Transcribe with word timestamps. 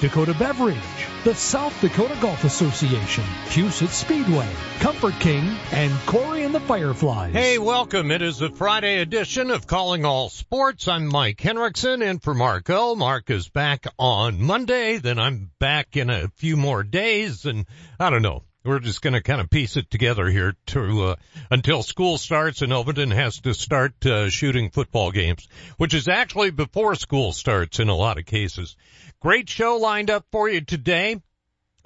Dakota 0.00 0.34
Beverage, 0.38 0.76
the 1.24 1.34
South 1.34 1.80
Dakota 1.80 2.16
Golf 2.20 2.44
Association, 2.44 3.24
Huset 3.46 3.88
Speedway, 3.88 4.48
Comfort 4.80 5.14
King, 5.20 5.56
and 5.72 5.92
Corey 6.06 6.44
and 6.44 6.54
the 6.54 6.60
Fireflies. 6.60 7.32
Hey, 7.32 7.58
welcome. 7.58 8.10
It 8.10 8.20
is 8.20 8.38
the 8.38 8.50
Friday 8.50 9.00
edition 9.00 9.50
of 9.50 9.66
Calling 9.66 10.04
All 10.04 10.28
Sports. 10.28 10.86
I'm 10.86 11.06
Mike 11.06 11.40
Henriksen 11.40 12.02
in 12.02 12.18
for 12.18 12.34
Marco. 12.34 12.94
Mark 12.94 13.30
is 13.30 13.48
back 13.48 13.86
on 13.98 14.42
Monday. 14.42 14.98
Then 14.98 15.18
I'm 15.18 15.50
back 15.58 15.96
in 15.96 16.10
a 16.10 16.28
few 16.36 16.56
more 16.56 16.82
days 16.82 17.46
and 17.46 17.64
I 17.98 18.10
don't 18.10 18.22
know. 18.22 18.42
We're 18.66 18.80
just 18.80 19.00
going 19.00 19.14
to 19.14 19.22
kind 19.22 19.40
of 19.40 19.48
piece 19.48 19.76
it 19.76 19.88
together 19.90 20.28
here 20.28 20.56
to 20.66 21.02
uh, 21.04 21.16
until 21.52 21.84
school 21.84 22.18
starts 22.18 22.62
and 22.62 22.72
Overton 22.72 23.12
has 23.12 23.38
to 23.42 23.54
start 23.54 24.04
uh, 24.04 24.28
shooting 24.28 24.70
football 24.70 25.12
games, 25.12 25.46
which 25.76 25.94
is 25.94 26.08
actually 26.08 26.50
before 26.50 26.96
school 26.96 27.32
starts 27.32 27.78
in 27.78 27.88
a 27.88 27.94
lot 27.94 28.18
of 28.18 28.26
cases. 28.26 28.76
Great 29.20 29.48
show 29.48 29.76
lined 29.76 30.10
up 30.10 30.26
for 30.32 30.48
you 30.48 30.62
today 30.62 31.22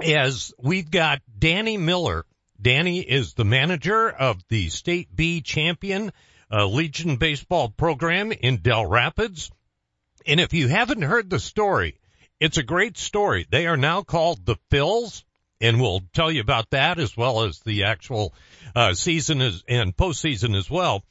as 0.02 0.54
we've 0.58 0.90
got 0.90 1.20
Danny 1.38 1.76
Miller. 1.76 2.24
Danny 2.58 3.00
is 3.00 3.34
the 3.34 3.44
manager 3.44 4.08
of 4.08 4.42
the 4.48 4.70
State 4.70 5.14
B 5.14 5.42
champion 5.42 6.12
uh, 6.50 6.66
Legion 6.66 7.16
baseball 7.16 7.68
program 7.68 8.32
in 8.32 8.56
Dell 8.56 8.86
Rapids. 8.86 9.50
And 10.26 10.40
if 10.40 10.54
you 10.54 10.68
haven't 10.68 11.02
heard 11.02 11.28
the 11.28 11.40
story, 11.40 11.98
it's 12.40 12.56
a 12.56 12.62
great 12.62 12.96
story. 12.96 13.46
They 13.50 13.66
are 13.66 13.76
now 13.76 14.02
called 14.02 14.46
the 14.46 14.56
Phils 14.70 15.24
and 15.60 15.80
we'll 15.80 16.02
tell 16.12 16.30
you 16.30 16.40
about 16.40 16.70
that 16.70 16.98
as 16.98 17.16
well 17.16 17.44
as 17.44 17.60
the 17.60 17.84
actual 17.84 18.34
uh, 18.74 18.94
season 18.94 19.40
is, 19.40 19.62
and 19.68 19.96
postseason 19.96 20.56
as 20.56 20.70
well. 20.70 21.04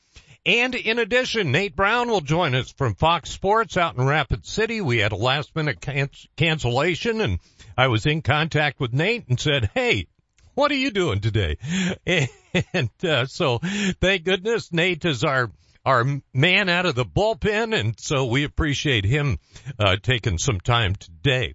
And 0.45 0.73
in 0.73 0.99
addition, 0.99 1.51
Nate 1.51 1.75
Brown 1.75 2.09
will 2.09 2.21
join 2.21 2.55
us 2.55 2.71
from 2.71 2.95
Fox 2.95 3.29
Sports 3.29 3.77
out 3.77 3.97
in 3.97 4.05
Rapid 4.05 4.45
City. 4.45 4.81
We 4.81 4.99
had 4.99 5.11
a 5.11 5.17
last 5.17 5.55
minute 5.55 5.81
can- 5.81 6.09
cancellation 6.37 7.21
and 7.21 7.39
I 7.77 7.87
was 7.87 8.05
in 8.05 8.21
contact 8.21 8.79
with 8.79 8.93
Nate 8.93 9.27
and 9.27 9.39
said, 9.39 9.69
Hey, 9.73 10.07
what 10.53 10.71
are 10.71 10.75
you 10.75 10.91
doing 10.91 11.21
today? 11.21 11.57
And, 12.73 12.89
uh, 13.03 13.27
so 13.27 13.59
thank 14.01 14.23
goodness 14.23 14.73
Nate 14.73 15.05
is 15.05 15.23
our, 15.23 15.51
our 15.85 16.03
man 16.33 16.67
out 16.67 16.87
of 16.87 16.95
the 16.95 17.05
bullpen. 17.05 17.79
And 17.79 17.93
so 17.99 18.25
we 18.25 18.43
appreciate 18.43 19.05
him, 19.05 19.37
uh, 19.77 19.97
taking 20.01 20.39
some 20.39 20.59
time 20.59 20.95
today. 20.95 21.53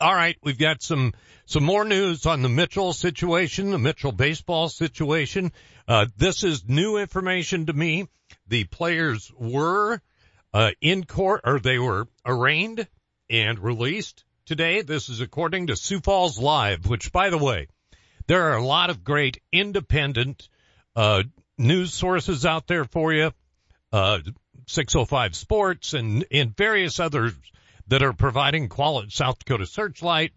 All 0.00 0.14
right. 0.14 0.36
We've 0.42 0.58
got 0.58 0.82
some, 0.82 1.12
some 1.46 1.64
more 1.64 1.84
news 1.84 2.26
on 2.26 2.42
the 2.42 2.48
Mitchell 2.48 2.92
situation, 2.92 3.70
the 3.70 3.78
Mitchell 3.78 4.12
baseball 4.12 4.68
situation. 4.68 5.52
Uh, 5.86 6.06
this 6.16 6.44
is 6.44 6.68
new 6.68 6.96
information 6.96 7.66
to 7.66 7.72
me. 7.72 8.08
The 8.48 8.64
players 8.64 9.30
were, 9.38 10.00
uh, 10.54 10.70
in 10.80 11.04
court 11.04 11.42
or 11.44 11.58
they 11.58 11.78
were 11.78 12.08
arraigned 12.24 12.86
and 13.30 13.58
released 13.58 14.24
today. 14.46 14.82
This 14.82 15.08
is 15.08 15.20
according 15.20 15.68
to 15.68 15.76
Sioux 15.76 16.00
Falls 16.00 16.38
Live, 16.38 16.86
which 16.86 17.12
by 17.12 17.30
the 17.30 17.38
way, 17.38 17.68
there 18.26 18.50
are 18.50 18.56
a 18.56 18.64
lot 18.64 18.90
of 18.90 19.04
great 19.04 19.40
independent, 19.52 20.48
uh, 20.96 21.22
news 21.58 21.92
sources 21.92 22.46
out 22.46 22.66
there 22.66 22.84
for 22.84 23.12
you. 23.12 23.32
Uh, 23.92 24.20
605 24.66 25.36
Sports 25.36 25.92
and, 25.92 26.24
and 26.30 26.56
various 26.56 26.98
others 26.98 27.34
that 27.88 28.02
are 28.02 28.12
providing 28.12 28.68
quality 28.68 29.10
South 29.10 29.38
Dakota 29.38 29.66
Searchlight, 29.66 30.32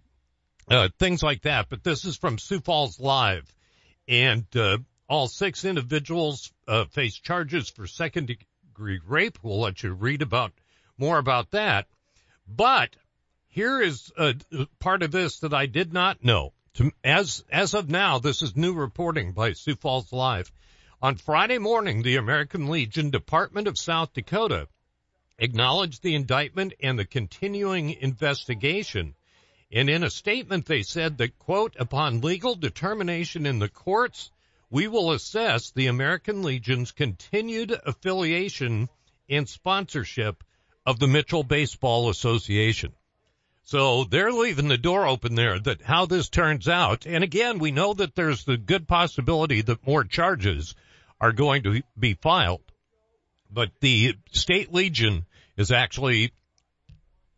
uh, 0.70 0.90
things 1.00 1.22
like 1.24 1.44
that. 1.44 1.68
But 1.70 1.84
this 1.84 2.06
is 2.06 2.18
from 2.18 2.38
Sioux 2.38 2.60
Falls 2.60 3.00
Live, 3.00 3.54
and 4.08 4.46
uh, 4.56 4.78
all 5.08 5.28
six 5.28 5.66
individuals 5.66 6.52
uh, 6.68 6.86
face 6.86 7.16
charges 7.16 7.70
for 7.70 7.88
second 7.88 8.28
degree 8.28 9.00
rape. 9.06 9.40
We'll 9.44 9.60
let 9.60 9.84
you 9.84 9.94
read 9.94 10.22
about 10.22 10.54
more 10.98 11.18
about 11.18 11.52
that. 11.52 11.88
But 12.48 12.96
here 13.48 13.82
is 13.82 14.12
a 14.18 14.36
part 14.80 15.04
of 15.04 15.12
this 15.12 15.40
that 15.40 15.54
I 15.54 15.66
did 15.66 15.94
not 15.94 16.24
know. 16.24 16.54
To, 16.76 16.92
as 17.04 17.44
as 17.50 17.74
of 17.74 17.90
now, 17.90 18.20
this 18.20 18.42
is 18.42 18.56
new 18.56 18.74
reporting 18.74 19.32
by 19.32 19.54
Sioux 19.54 19.76
Falls 19.76 20.12
Live. 20.12 20.52
On 21.02 21.16
Friday 21.16 21.58
morning, 21.58 22.02
the 22.02 22.18
American 22.18 22.68
Legion 22.68 23.12
Department 23.12 23.68
of 23.68 23.78
South 23.78 24.14
Dakota 24.14 24.68
acknowledged 25.38 26.02
the 26.02 26.16
indictment 26.16 26.74
and 26.82 26.98
the 26.98 27.06
continuing 27.06 27.92
investigation. 27.92 29.16
And 29.72 29.90
in 29.90 30.04
a 30.04 30.10
statement, 30.10 30.66
they 30.66 30.84
said 30.84 31.18
that, 31.18 31.38
quote, 31.40 31.76
upon 31.78 32.22
legal 32.22 32.56
determination 32.56 33.46
in 33.46 33.60
the 33.60 33.70
courts, 33.70 34.32
we 34.70 34.88
will 34.88 35.12
assess 35.12 35.72
the 35.72 35.88
American 35.88 36.44
Legion's 36.44 36.92
continued 36.92 37.72
affiliation 37.86 38.90
and 39.30 39.50
sponsorship 39.50 40.44
of 40.86 41.00
the 41.00 41.08
Mitchell 41.08 41.44
Baseball 41.44 42.10
Association. 42.10 42.94
So 43.64 44.04
they're 44.04 44.32
leaving 44.32 44.68
the 44.68 44.78
door 44.78 45.08
open 45.08 45.34
there 45.34 45.58
that 45.60 45.82
how 45.82 46.06
this 46.06 46.30
turns 46.30 46.68
out. 46.68 47.08
And 47.08 47.24
again, 47.24 47.58
we 47.58 47.72
know 47.72 47.96
that 47.96 48.14
there's 48.14 48.44
the 48.44 48.58
good 48.58 48.88
possibility 48.88 49.62
that 49.62 49.88
more 49.88 50.04
charges 50.04 50.76
are 51.20 51.32
going 51.32 51.64
to 51.64 51.82
be 51.98 52.14
filed. 52.14 52.62
But 53.56 53.72
the 53.80 54.16
state 54.34 54.74
legion 54.74 55.26
is 55.56 55.72
actually 55.72 56.34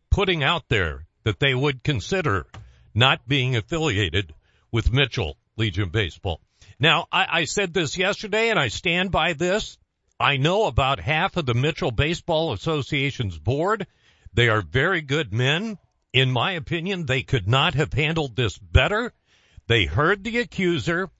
putting 0.09 0.44
out 0.44 0.63
there 0.67 1.05
that 1.23 1.39
they 1.39 1.53
would 1.53 1.83
consider 1.83 2.47
not 2.95 3.28
being 3.28 3.55
affiliated 3.55 4.33
with 4.72 4.91
Mitchell 4.91 5.38
Legion 5.57 5.89
Baseball. 5.89 6.41
Now, 6.79 7.06
I, 7.11 7.27
I 7.31 7.44
said 7.44 7.72
this 7.72 8.00
yesterday 8.00 8.50
and 8.50 8.57
I 8.57 8.69
stand 8.69 9.11
by 9.11 9.33
this. 9.33 9.77
I 10.19 10.38
know 10.38 10.66
about 10.66 11.00
half 11.00 11.38
of 11.38 11.45
the 11.45 11.53
Mitchell 11.53 11.91
Baseball 11.91 12.51
Association's 12.51 13.38
board. 13.38 13.85
They 14.33 14.50
are 14.50 14.63
very 14.63 15.01
good 15.01 15.31
men. 15.31 15.77
In 16.13 16.31
my 16.31 16.53
opinion, 16.53 17.06
they 17.06 17.22
could 17.22 17.47
not 17.47 17.75
have 17.75 17.94
handled 17.94 18.35
this 18.35 18.57
better. 18.57 19.13
They 19.67 19.85
heard 19.85 20.23
the 20.23 20.39
accuser 20.39 21.11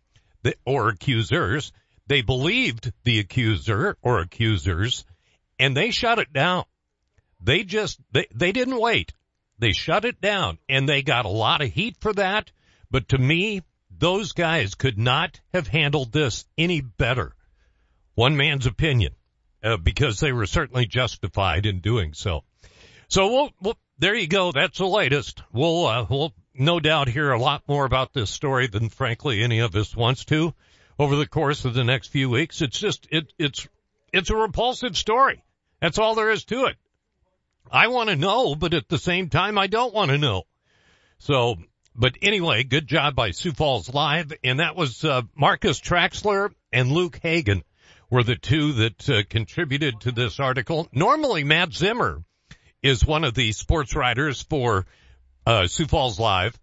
the, 0.42 0.56
or 0.66 0.90
accusers. 0.90 1.72
They 2.08 2.22
believed 2.22 2.94
the 3.04 3.20
accuser 3.20 3.98
or 4.02 4.20
accusers 4.20 5.06
and 5.60 5.76
they 5.76 5.92
shut 5.92 6.20
it 6.20 6.32
down. 6.32 6.64
They 7.42 7.64
just, 7.64 8.00
they, 8.12 8.28
they 8.34 8.52
didn't 8.52 8.80
wait. 8.80 9.14
They 9.60 9.72
shut 9.72 10.06
it 10.06 10.22
down 10.22 10.58
and 10.70 10.88
they 10.88 11.02
got 11.02 11.26
a 11.26 11.30
lot 11.30 11.62
of 11.62 11.72
heat 11.72 11.98
for 12.00 12.14
that. 12.14 12.52
But 12.90 13.10
to 13.10 13.18
me, 13.18 13.62
those 13.90 14.32
guys 14.32 14.76
could 14.76 14.98
not 14.98 15.40
have 15.54 15.68
handled 15.68 16.12
this 16.12 16.46
any 16.58 16.82
better. 16.82 17.36
One 18.16 18.38
man's 18.38 18.66
opinion, 18.66 19.14
uh, 19.64 19.78
because 19.78 20.20
they 20.20 20.32
were 20.32 20.46
certainly 20.46 20.86
justified 20.86 21.66
in 21.66 21.80
doing 21.82 22.14
so. 22.14 22.44
So 23.10 23.28
we'll, 23.28 23.52
we'll 23.62 23.78
there 24.00 24.16
you 24.16 24.28
go. 24.28 24.52
That's 24.52 24.78
the 24.78 24.88
latest. 24.88 25.42
We'll, 25.52 25.86
uh, 25.86 26.06
we'll 26.10 26.34
no 26.54 26.80
doubt 26.80 27.10
hear 27.10 27.32
a 27.32 27.40
lot 27.40 27.64
more 27.68 27.86
about 27.86 28.14
this 28.14 28.30
story 28.30 28.68
than 28.68 28.90
frankly 28.90 29.44
any 29.44 29.60
of 29.60 29.76
us 29.76 29.96
wants 29.96 30.26
to 30.26 30.54
over 31.00 31.16
the 31.16 31.28
course 31.28 31.66
of 31.66 31.74
the 31.74 31.84
next 31.84 32.08
few 32.08 32.30
weeks. 32.30 32.62
It's 32.62 32.80
just, 32.80 33.08
it, 33.12 33.32
it's, 33.38 33.68
it's 34.12 34.30
a 34.30 34.36
repulsive 34.36 34.98
story. 34.98 35.44
That's 35.82 36.00
all 36.00 36.16
there 36.16 36.32
is 36.32 36.46
to 36.46 36.66
it. 36.66 36.76
I 37.72 37.88
want 37.88 38.10
to 38.10 38.16
know, 38.16 38.56
but 38.56 38.74
at 38.74 38.88
the 38.88 38.98
same 38.98 39.30
time, 39.30 39.58
I 39.58 39.68
don't 39.68 39.94
want 39.94 40.12
to 40.12 40.18
know. 40.18 40.44
So, 41.20 41.58
but 41.96 42.18
anyway, 42.22 42.64
good 42.64 42.88
job 42.88 43.16
by 43.16 43.32
Sioux 43.32 43.52
Falls 43.52 43.94
Live. 43.94 44.32
And 44.44 44.60
that 44.60 44.76
was, 44.76 45.04
uh, 45.04 45.24
Marcus 45.36 45.80
Traxler 45.80 46.52
and 46.72 46.92
Luke 46.92 47.20
Hagen 47.22 47.64
were 48.10 48.24
the 48.24 48.38
two 48.38 48.74
that 48.74 49.10
uh, 49.10 49.24
contributed 49.30 50.02
to 50.02 50.12
this 50.12 50.40
article. 50.40 50.88
Normally, 50.94 51.44
Matt 51.44 51.74
Zimmer 51.74 52.24
is 52.82 53.06
one 53.06 53.24
of 53.24 53.34
the 53.34 53.52
sports 53.52 53.96
writers 53.96 54.42
for, 54.42 54.86
uh, 55.46 55.68
Sioux 55.68 55.88
Falls 55.88 56.20
Live, 56.20 56.58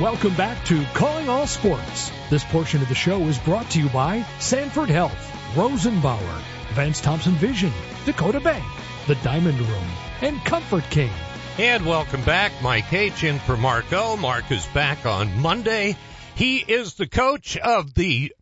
Welcome 0.00 0.34
back 0.34 0.64
to 0.64 0.82
Calling 0.94 1.28
All 1.28 1.46
Sports. 1.46 2.10
This 2.30 2.42
portion 2.42 2.80
of 2.80 2.88
the 2.88 2.94
show 2.94 3.20
is 3.24 3.36
brought 3.36 3.68
to 3.72 3.82
you 3.82 3.90
by 3.90 4.24
Sanford 4.38 4.88
Health, 4.88 5.12
Rosenbauer, 5.54 6.40
Vance 6.72 7.02
Thompson 7.02 7.34
Vision, 7.34 7.70
Dakota 8.06 8.40
Bank, 8.40 8.64
The 9.08 9.16
Diamond 9.16 9.60
Room, 9.60 9.84
and 10.22 10.42
Comfort 10.46 10.84
King. 10.84 11.10
And 11.58 11.84
welcome 11.84 12.24
back. 12.24 12.50
Mike 12.62 12.90
H. 12.90 13.24
in 13.24 13.40
for 13.40 13.58
Marco. 13.58 14.16
Mark 14.16 14.50
is 14.50 14.64
back 14.68 15.04
on 15.04 15.38
Monday. 15.38 15.98
He 16.34 16.56
is 16.60 16.94
the 16.94 17.06
coach 17.06 17.58
of 17.58 17.92
the 17.92 18.32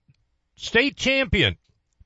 state 0.55 0.97
champion 0.97 1.57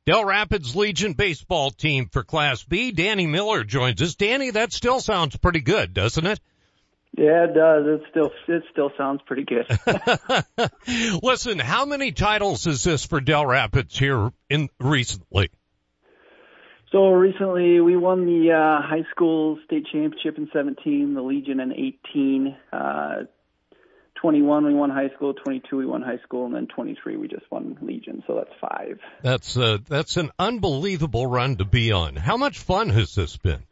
Dell 0.06 0.24
Rapids 0.24 0.74
Legion 0.74 1.12
baseball 1.12 1.70
team 1.70 2.08
for 2.10 2.24
Class 2.24 2.64
B. 2.64 2.90
Danny 2.90 3.26
Miller 3.26 3.64
joins 3.64 4.00
us. 4.00 4.14
Danny, 4.14 4.50
that 4.50 4.72
still 4.72 5.00
sounds 5.00 5.36
pretty 5.36 5.60
good, 5.60 5.92
doesn't 5.92 6.24
it? 6.24 6.40
Yeah, 7.16 7.44
it 7.44 7.54
does. 7.54 7.84
It 7.86 8.02
still 8.10 8.30
it 8.48 8.62
still 8.72 8.90
sounds 8.96 9.20
pretty 9.26 9.44
good. 9.44 9.66
Listen, 11.22 11.58
how 11.58 11.84
many 11.84 12.12
titles 12.12 12.66
is 12.66 12.82
this 12.84 13.04
for 13.04 13.20
Dell 13.20 13.44
Rapids 13.44 13.98
here 13.98 14.32
in 14.48 14.70
recently? 14.80 15.50
So 16.90 17.10
recently 17.10 17.80
we 17.80 17.96
won 17.96 18.24
the 18.26 18.52
uh, 18.52 18.86
high 18.86 19.04
school 19.10 19.58
state 19.64 19.86
championship 19.92 20.36
in 20.38 20.48
17, 20.52 21.14
the 21.14 21.22
Legion 21.22 21.60
in 21.60 21.72
18. 21.72 22.56
Uh, 22.72 23.14
21 24.20 24.66
we 24.66 24.74
won 24.74 24.88
high 24.88 25.10
school, 25.16 25.34
22 25.34 25.76
we 25.76 25.84
won 25.84 26.00
high 26.00 26.20
school, 26.22 26.46
and 26.46 26.54
then 26.54 26.68
23 26.68 27.16
we 27.16 27.28
just 27.28 27.50
won 27.50 27.76
Legion. 27.82 28.22
So 28.26 28.36
that's 28.36 28.54
five. 28.60 29.00
That's 29.22 29.56
uh, 29.56 29.78
that's 29.88 30.16
an 30.16 30.30
unbelievable 30.38 31.26
run 31.26 31.56
to 31.56 31.64
be 31.64 31.92
on. 31.92 32.16
How 32.16 32.36
much 32.36 32.60
fun 32.60 32.88
has 32.90 33.14
this 33.14 33.36
been? 33.36 33.62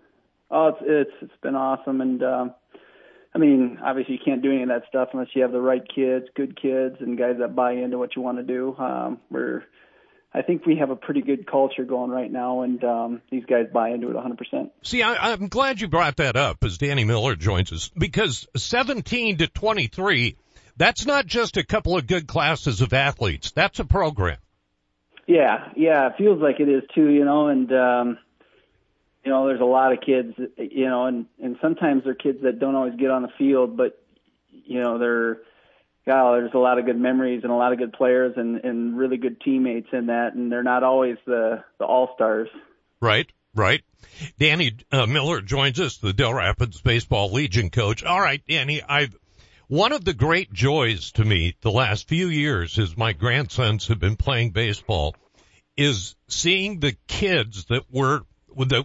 Oh, 0.51 0.69
it's 0.69 0.79
it's 0.83 1.23
it's 1.23 1.41
been 1.41 1.55
awesome, 1.55 2.01
and 2.01 2.23
uh, 2.23 2.47
I 3.35 3.39
mean, 3.39 3.79
obviously 3.83 4.15
you 4.15 4.21
can't 4.25 4.43
do 4.43 4.51
any 4.51 4.63
of 4.63 4.69
that 4.69 4.83
stuff 4.89 5.11
unless 5.13 5.29
you 5.35 5.43
have 5.43 5.53
the 5.53 5.61
right 5.61 5.83
kids, 5.95 6.27
good 6.35 6.61
kids, 6.61 6.97
and 7.01 7.17
guys 7.17 7.37
that 7.39 7.55
buy 7.55 7.73
into 7.73 7.97
what 7.97 8.17
you 8.17 8.23
want 8.23 8.39
to 8.39 8.43
do. 8.43 8.75
Um, 8.77 9.21
we're, 9.31 9.63
I 10.35 10.43
think 10.43 10.67
we 10.67 10.77
have 10.79 10.91
a 10.91 10.97
pretty 10.97 11.23
good 11.23 11.47
culture 11.47 11.85
going 11.85 12.11
right 12.11 12.31
now, 12.31 12.63
and 12.63 12.83
um, 12.83 13.23
these 13.31 13.45
guys 13.45 13.67
buy 13.73 13.91
into 13.91 14.11
it 14.11 14.17
100%. 14.17 14.71
See, 14.83 15.03
I, 15.03 15.33
I'm 15.33 15.47
glad 15.47 15.81
you 15.81 15.87
brought 15.87 16.17
that 16.17 16.37
up 16.37 16.65
as 16.65 16.79
Danny 16.79 17.05
Miller 17.05 17.37
joins 17.37 17.73
us 17.73 17.89
because 17.97 18.49
17 18.57 19.39
to 19.39 19.47
23, 19.47 20.37
that's 20.77 21.07
not 21.07 21.27
just 21.27 21.57
a 21.57 21.65
couple 21.65 21.97
of 21.97 22.09
good 22.09 22.27
classes 22.27 22.81
of 22.81 22.93
athletes. 22.93 23.53
That's 23.53 23.79
a 23.79 23.85
program. 23.85 24.39
Yeah, 25.29 25.69
yeah, 25.77 26.09
it 26.09 26.15
feels 26.19 26.43
like 26.43 26.59
it 26.59 26.69
is 26.69 26.83
too, 26.93 27.09
you 27.09 27.25
know, 27.25 27.47
and 27.47 27.73
um, 27.73 28.19
you 29.25 29.31
know, 29.31 29.47
there's 29.47 29.61
a 29.61 29.65
lot 29.65 29.93
of 29.93 30.01
kids, 30.01 30.35
you 30.57 30.89
know, 30.89 31.07
and 31.07 31.27
and 31.43 31.57
sometimes 31.61 32.05
they're 32.05 32.15
kids 32.15 32.39
that 32.43 32.59
don't 32.59 32.75
always 32.75 32.95
get 32.95 33.11
on 33.11 33.23
the 33.23 33.31
field, 33.39 33.77
but 33.77 34.03
you 34.51 34.81
know, 34.81 34.99
they're 34.99 35.39
God, 36.07 36.37
there's 36.37 36.55
a 36.55 36.59
lot 36.59 36.79
of 36.79 36.87
good 36.87 36.99
memories 36.99 37.41
and 37.43 37.53
a 37.53 37.57
lot 37.57 37.73
of 37.73 37.79
good 37.79 37.93
players 37.93 38.35
and 38.37 38.65
and 38.65 38.97
really 38.97 39.19
good 39.19 39.41
teammates 39.41 39.89
in 39.93 40.07
that, 40.07 40.35
and 40.35 40.51
they're 40.51 40.63
not 40.63 40.83
always 40.83 41.17
the 41.27 41.63
the 41.79 41.85
all 41.85 42.13
stars. 42.15 42.49
Right, 43.01 43.31
right. 43.55 43.83
Danny 44.39 44.77
uh, 44.91 45.07
Miller 45.07 45.41
joins 45.41 45.79
us, 45.81 45.99
the 45.99 46.13
Dell 46.13 46.35
Rapids 46.35 46.81
Baseball 46.81 47.33
Legion 47.33 47.71
coach. 47.71 48.03
All 48.03 48.21
right, 48.21 48.43
Danny, 48.49 48.83
I've 48.83 49.17
one 49.69 49.93
of 49.93 50.05
the 50.05 50.15
great 50.15 50.53
joys 50.53 51.13
to 51.13 51.25
me 51.25 51.55
the 51.61 51.71
last 51.71 52.09
few 52.09 52.27
years 52.27 52.77
is 52.79 52.97
my 52.97 53.13
grandsons 53.13 53.87
have 53.87 54.01
been 54.01 54.17
playing 54.17 54.51
baseball 54.51 55.15
is 55.77 56.17
seeing 56.29 56.81
the 56.81 56.97
kids 57.07 57.67
that 57.67 57.85
were 57.91 58.23
that 58.57 58.85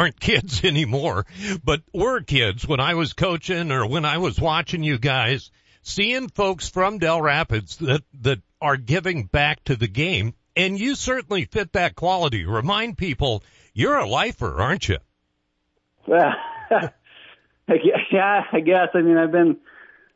aren't 0.00 0.18
kids 0.18 0.64
anymore, 0.64 1.26
but 1.62 1.82
were 1.92 2.22
kids 2.22 2.66
when 2.66 2.80
I 2.80 2.94
was 2.94 3.12
coaching 3.12 3.70
or 3.70 3.86
when 3.86 4.06
I 4.06 4.18
was 4.18 4.40
watching 4.40 4.82
you 4.82 4.98
guys, 4.98 5.50
seeing 5.82 6.28
folks 6.28 6.68
from 6.68 6.98
Dell 6.98 7.20
Rapids 7.20 7.76
that 7.76 8.02
that 8.22 8.40
are 8.62 8.76
giving 8.76 9.24
back 9.24 9.62
to 9.64 9.76
the 9.76 9.88
game, 9.88 10.34
and 10.56 10.78
you 10.78 10.94
certainly 10.94 11.44
fit 11.44 11.74
that 11.74 11.96
quality. 11.96 12.46
Remind 12.46 12.96
people 12.96 13.42
you're 13.74 13.96
a 13.96 14.08
lifer, 14.08 14.60
aren't 14.60 14.88
you? 14.88 14.98
Well, 16.06 16.32
yeah, 18.10 18.44
I 18.52 18.60
guess. 18.60 18.88
I 18.94 19.02
mean, 19.02 19.18
I've 19.18 19.32
been 19.32 19.58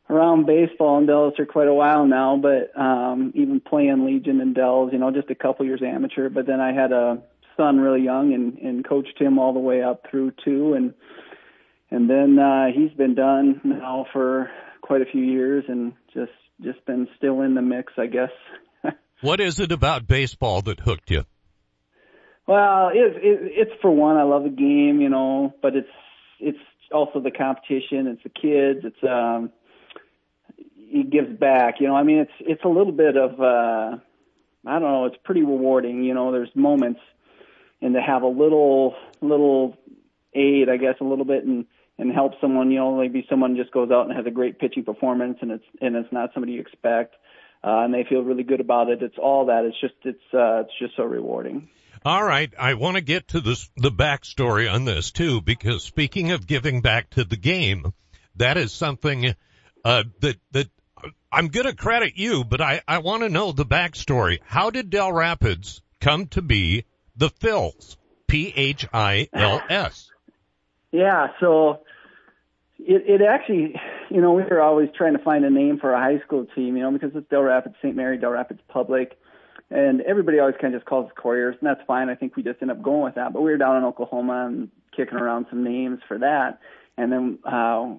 around 0.09 0.47
baseball 0.47 0.99
in 0.99 1.07
Dells 1.07 1.35
for 1.37 1.47
quite 1.47 1.69
a 1.69 1.75
while 1.75 2.07
now, 2.07 2.39
but 2.39 2.79
um 2.79 3.33
even 3.35 3.61
playing 3.61 4.07
Legion 4.07 4.41
and 4.41 4.55
Dells, 4.55 4.93
you 4.95 4.99
know, 4.99 5.11
just 5.11 5.31
a 5.31 5.35
couple 5.35 5.67
years 5.67 5.83
amateur. 5.83 6.31
But 6.31 6.47
then 6.47 6.61
I 6.61 6.73
had 6.73 6.93
a 6.93 7.23
son 7.57 7.79
really 7.79 8.03
young 8.03 8.33
and 8.33 8.59
and 8.59 8.87
coached 8.87 9.21
him 9.21 9.39
all 9.39 9.53
the 9.53 9.61
way 9.61 9.83
up 9.83 10.07
through 10.11 10.33
two, 10.45 10.75
and 10.75 10.95
and 11.91 12.09
then 12.09 12.39
uh, 12.39 12.67
he's 12.75 12.93
been 12.97 13.15
done 13.15 13.61
now 13.65 14.07
for 14.13 14.51
quite 14.83 15.03
a 15.03 15.07
few 15.07 15.23
years, 15.23 15.65
and 15.69 15.93
just 16.13 16.33
just 16.63 16.85
been 16.87 17.09
still 17.17 17.43
in 17.43 17.55
the 17.55 17.63
mix, 17.63 17.93
I 17.97 18.07
guess. 18.07 18.31
what 19.21 19.41
is 19.41 19.61
it 19.61 19.73
about 19.73 20.07
baseball 20.07 20.63
that 20.63 20.81
hooked 20.81 21.11
you? 21.11 21.25
Well, 22.47 22.91
it, 22.93 23.17
it, 23.17 23.53
it's 23.57 23.81
for 23.81 23.91
one, 23.91 24.17
I 24.17 24.23
love 24.25 24.43
the 24.43 24.51
game, 24.51 25.01
you 25.01 25.09
know, 25.09 25.55
but 25.63 25.75
it's 25.75 25.89
it's 26.41 26.59
also 26.93 27.21
the 27.21 27.31
competition. 27.31 28.07
It's 28.07 28.23
the 28.23 28.29
kids. 28.29 28.85
It's 28.85 29.03
um, 29.03 29.51
he 30.77 31.03
gives 31.03 31.39
back. 31.39 31.77
You 31.81 31.89
know, 31.89 31.97
I 31.97 32.03
mean, 32.03 32.19
it's 32.19 32.33
it's 32.41 32.65
a 32.65 32.69
little 32.69 32.93
bit 32.93 33.17
of 33.17 33.41
uh, 33.41 33.99
I 34.67 34.79
don't 34.79 34.83
know. 34.83 35.07
It's 35.07 35.17
pretty 35.25 35.43
rewarding. 35.43 36.05
You 36.05 36.15
know, 36.15 36.33
there's 36.33 36.51
moments, 36.55 37.01
and 37.85 37.95
to 37.95 38.01
have 38.01 38.23
a 38.23 38.29
little 38.29 38.95
little 39.21 39.77
aid, 40.33 40.69
I 40.69 40.79
guess, 40.79 40.97
a 41.01 41.05
little 41.05 41.27
bit, 41.27 41.45
and 41.45 41.67
and 41.99 42.13
help 42.13 42.33
someone. 42.41 42.71
You 42.71 42.79
know, 42.79 42.97
maybe 42.97 43.27
someone 43.29 43.57
just 43.57 43.71
goes 43.71 43.91
out 43.91 44.09
and 44.09 44.17
has 44.17 44.27
a 44.27 44.31
great 44.31 44.59
pitching 44.59 44.85
performance, 44.85 45.39
and 45.43 45.53
it's 45.53 45.65
and 45.81 45.95
it's 45.95 46.13
not 46.13 46.31
somebody 46.33 46.55
you 46.55 46.61
expect, 46.61 47.15
uh, 47.63 47.85
and 47.85 47.93
they 47.93 48.05
feel 48.09 48.23
really 48.23 48.43
good 48.43 48.61
about 48.61 48.89
it. 48.89 49.03
It's 49.03 49.19
all 49.23 49.47
that. 49.47 49.67
It's 49.67 49.81
just 49.81 49.95
it's 50.03 50.35
uh, 50.35 50.63
it's 50.63 50.79
just 50.81 50.97
so 50.97 51.05
rewarding. 51.05 51.69
All 52.07 52.25
right, 52.25 52.53
I 52.59 52.75
want 52.75 52.97
to 52.97 53.03
get 53.03 53.29
to 53.29 53.41
this 53.41 53.71
the 53.77 53.93
backstory 53.93 54.73
on 54.73 54.87
this 54.87 55.13
too, 55.13 55.43
because 55.43 55.83
speaking 55.83 56.33
of 56.33 56.47
giving 56.47 56.81
back 56.81 57.11
to 57.11 57.25
the 57.25 57.37
game, 57.37 57.93
that 58.37 58.57
is 58.57 58.73
something 58.73 59.35
uh, 59.85 60.05
that 60.21 60.37
that 60.53 60.69
I'm 61.31 61.49
going 61.49 61.67
to 61.67 61.77
credit 61.77 62.15
you, 62.17 62.45
but 62.45 62.63
I, 62.63 62.81
I 62.89 62.99
want 62.99 63.25
to 63.25 63.29
know 63.29 63.53
the 63.53 63.67
backstory. 63.67 64.39
How 64.45 64.71
did 64.71 64.89
Dell 64.89 65.13
Rapids 65.13 65.83
come 66.01 66.27
to 66.29 66.41
be 66.41 66.85
the 67.17 67.31
Phils? 67.31 67.97
P-H-I-L-S. 68.27 70.11
Yeah, 70.91 71.29
so 71.41 71.81
it, 72.79 73.21
it 73.21 73.21
actually, 73.23 73.75
you 74.11 74.21
know, 74.21 74.33
we 74.33 74.43
were 74.43 74.61
always 74.61 74.89
trying 74.97 75.17
to 75.17 75.23
find 75.23 75.45
a 75.45 75.51
name 75.51 75.79
for 75.79 75.93
a 75.93 75.99
high 75.99 76.25
school 76.25 76.47
team, 76.55 76.77
you 76.77 76.83
know, 76.83 76.91
because 76.91 77.11
it's 77.15 77.29
Dell 77.29 77.43
Rapids, 77.43 77.77
St. 77.83 77.97
Mary, 77.97 78.19
Dell 78.19 78.31
Rapids 78.31 78.61
Public, 78.69 79.19
and 79.71 80.01
everybody 80.03 80.39
always 80.39 80.57
kind 80.61 80.75
of 80.75 80.81
just 80.81 80.89
calls 80.89 81.07
us 81.07 81.13
Quarriers, 81.17 81.57
and 81.61 81.69
that's 81.69 81.81
fine. 81.87 82.09
I 82.09 82.15
think 82.15 82.37
we 82.37 82.43
just 82.43 82.61
end 82.63 82.71
up 82.71 82.83
going 82.83 83.03
with 83.03 83.15
that. 83.17 83.33
But 83.33 83.43
we 83.43 83.51
were 83.51 83.57
down 83.57 83.77
in 83.77 83.85
Oklahoma 83.85 84.47
and 84.47 84.71
kicking 84.97 85.19
around 85.19 85.47
some 85.51 85.65
names 85.65 86.01
for 86.07 86.19
that, 86.19 86.61
and 86.97 87.11
then 87.11 87.39
uh, 87.45 87.95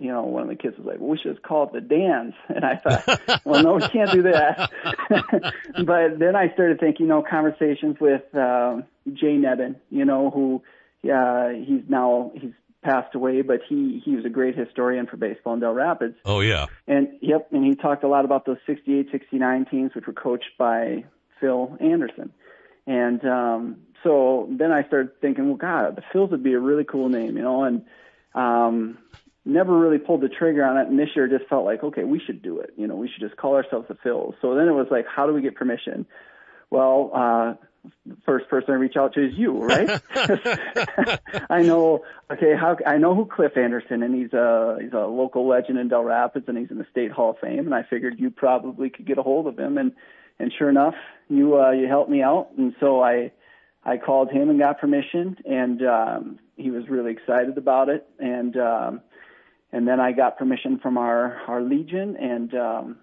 you 0.00 0.10
know, 0.10 0.22
one 0.22 0.42
of 0.42 0.48
the 0.48 0.56
kids 0.56 0.78
was 0.78 0.86
like, 0.86 0.98
well, 0.98 1.10
we 1.10 1.18
should 1.18 1.34
just 1.34 1.46
call 1.46 1.64
it 1.64 1.72
the 1.72 1.80
dance. 1.80 2.34
And 2.48 2.64
I 2.64 2.76
thought, 2.76 3.44
well, 3.44 3.62
no, 3.62 3.74
we 3.74 3.86
can't 3.88 4.10
do 4.10 4.22
that. 4.22 4.70
but 5.86 6.18
then 6.18 6.34
I 6.34 6.52
started 6.54 6.80
thinking, 6.80 7.06
you 7.06 7.08
know, 7.08 7.22
conversations 7.22 7.96
with, 8.00 8.22
uh, 8.34 8.78
Jay 9.12 9.36
Nevin, 9.36 9.76
you 9.90 10.04
know, 10.04 10.30
who, 10.30 10.62
uh, 11.10 11.50
he's 11.50 11.82
now, 11.88 12.32
he's 12.34 12.52
passed 12.82 13.14
away, 13.14 13.42
but 13.42 13.60
he, 13.68 14.02
he 14.04 14.16
was 14.16 14.24
a 14.24 14.30
great 14.30 14.56
historian 14.56 15.06
for 15.06 15.16
baseball 15.16 15.54
in 15.54 15.60
Dell 15.60 15.72
Rapids. 15.72 16.16
Oh, 16.24 16.40
yeah. 16.40 16.66
And 16.86 17.18
yep. 17.20 17.48
And 17.52 17.64
he 17.64 17.74
talked 17.74 18.02
a 18.02 18.08
lot 18.08 18.24
about 18.24 18.46
those 18.46 18.58
68, 18.66 19.08
69 19.12 19.66
teams, 19.70 19.94
which 19.94 20.06
were 20.06 20.12
coached 20.12 20.58
by 20.58 21.04
Phil 21.40 21.76
Anderson. 21.78 22.32
And, 22.86 23.24
um, 23.24 23.76
so 24.02 24.48
then 24.50 24.72
I 24.72 24.86
started 24.86 25.20
thinking, 25.20 25.46
well, 25.46 25.56
God, 25.56 25.96
the 25.96 26.02
Phils 26.12 26.30
would 26.30 26.42
be 26.42 26.54
a 26.54 26.58
really 26.58 26.84
cool 26.84 27.10
name, 27.10 27.36
you 27.36 27.42
know, 27.42 27.64
and, 27.64 27.84
um, 28.34 28.98
never 29.44 29.76
really 29.76 29.98
pulled 29.98 30.20
the 30.20 30.28
trigger 30.28 30.64
on 30.64 30.76
it. 30.76 30.88
And 30.88 30.98
this 30.98 31.08
year 31.16 31.26
just 31.26 31.48
felt 31.48 31.64
like, 31.64 31.82
okay, 31.82 32.04
we 32.04 32.20
should 32.20 32.42
do 32.42 32.60
it. 32.60 32.74
You 32.76 32.86
know, 32.86 32.96
we 32.96 33.08
should 33.08 33.20
just 33.20 33.36
call 33.36 33.54
ourselves 33.54 33.88
the 33.88 33.94
Phils. 33.94 34.34
So 34.42 34.54
then 34.54 34.68
it 34.68 34.72
was 34.72 34.88
like, 34.90 35.06
how 35.06 35.26
do 35.26 35.32
we 35.32 35.42
get 35.42 35.54
permission? 35.54 36.06
Well, 36.70 37.10
uh, 37.14 37.54
first 38.26 38.48
person 38.48 38.72
I 38.72 38.76
reach 38.76 38.96
out 38.96 39.14
to 39.14 39.26
is 39.26 39.32
you, 39.34 39.62
right? 39.62 40.00
I 41.50 41.62
know, 41.62 42.04
okay, 42.30 42.54
how, 42.54 42.76
I 42.86 42.98
know 42.98 43.14
who 43.14 43.26
Cliff 43.26 43.56
Anderson 43.56 44.02
and 44.02 44.14
he's 44.14 44.32
a, 44.32 44.78
he's 44.80 44.92
a 44.92 45.06
local 45.06 45.48
legend 45.48 45.78
in 45.78 45.88
Dell 45.88 46.04
Rapids 46.04 46.44
and 46.48 46.58
he's 46.58 46.70
in 46.70 46.78
the 46.78 46.86
state 46.90 47.10
hall 47.10 47.30
of 47.30 47.38
fame. 47.38 47.60
And 47.60 47.74
I 47.74 47.82
figured 47.82 48.18
you 48.18 48.30
probably 48.30 48.90
could 48.90 49.06
get 49.06 49.18
a 49.18 49.22
hold 49.22 49.46
of 49.46 49.58
him. 49.58 49.78
And, 49.78 49.92
and 50.38 50.52
sure 50.56 50.68
enough, 50.68 50.94
you, 51.28 51.58
uh, 51.58 51.70
you 51.70 51.88
helped 51.88 52.10
me 52.10 52.22
out. 52.22 52.50
And 52.58 52.74
so 52.78 53.02
I, 53.02 53.32
I 53.84 53.96
called 53.96 54.30
him 54.30 54.50
and 54.50 54.58
got 54.58 54.78
permission 54.80 55.38
and, 55.44 55.82
um, 55.82 56.38
he 56.56 56.70
was 56.70 56.88
really 56.90 57.12
excited 57.12 57.56
about 57.56 57.88
it. 57.88 58.06
And, 58.18 58.56
um, 58.58 59.00
and 59.72 59.86
then 59.86 60.00
I 60.00 60.12
got 60.12 60.38
permission 60.38 60.78
from 60.78 60.98
our 60.98 61.36
our 61.46 61.62
legion, 61.62 62.16
and 62.16 62.54
um, 62.54 62.96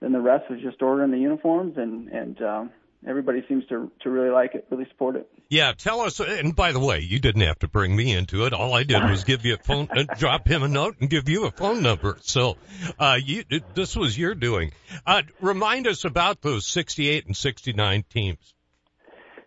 then 0.00 0.12
the 0.12 0.20
rest 0.20 0.50
was 0.50 0.60
just 0.60 0.82
ordering 0.82 1.10
the 1.10 1.18
uniforms, 1.18 1.74
and 1.76 2.08
and 2.08 2.42
um, 2.42 2.70
everybody 3.06 3.44
seems 3.48 3.64
to 3.66 3.90
to 4.02 4.10
really 4.10 4.30
like 4.30 4.54
it, 4.54 4.66
really 4.70 4.86
support 4.90 5.16
it. 5.16 5.28
Yeah, 5.48 5.72
tell 5.72 6.00
us. 6.00 6.20
And 6.20 6.56
by 6.56 6.72
the 6.72 6.80
way, 6.80 7.00
you 7.00 7.20
didn't 7.20 7.42
have 7.42 7.58
to 7.60 7.68
bring 7.68 7.94
me 7.94 8.12
into 8.12 8.44
it. 8.46 8.52
All 8.52 8.74
I 8.74 8.82
did 8.82 9.02
was 9.04 9.24
give 9.24 9.44
you 9.44 9.54
a 9.54 9.58
phone, 9.58 9.88
uh, 9.90 10.14
drop 10.18 10.48
him 10.48 10.62
a 10.62 10.68
note, 10.68 10.96
and 11.00 11.08
give 11.08 11.28
you 11.28 11.46
a 11.46 11.50
phone 11.50 11.82
number. 11.82 12.18
So, 12.22 12.56
uh, 12.98 13.18
you 13.22 13.44
this 13.74 13.94
was 13.94 14.18
your 14.18 14.34
doing. 14.34 14.72
Uh, 15.06 15.22
remind 15.40 15.86
us 15.86 16.04
about 16.04 16.40
those 16.40 16.66
68 16.66 17.26
and 17.26 17.36
69 17.36 18.04
teams. 18.10 18.54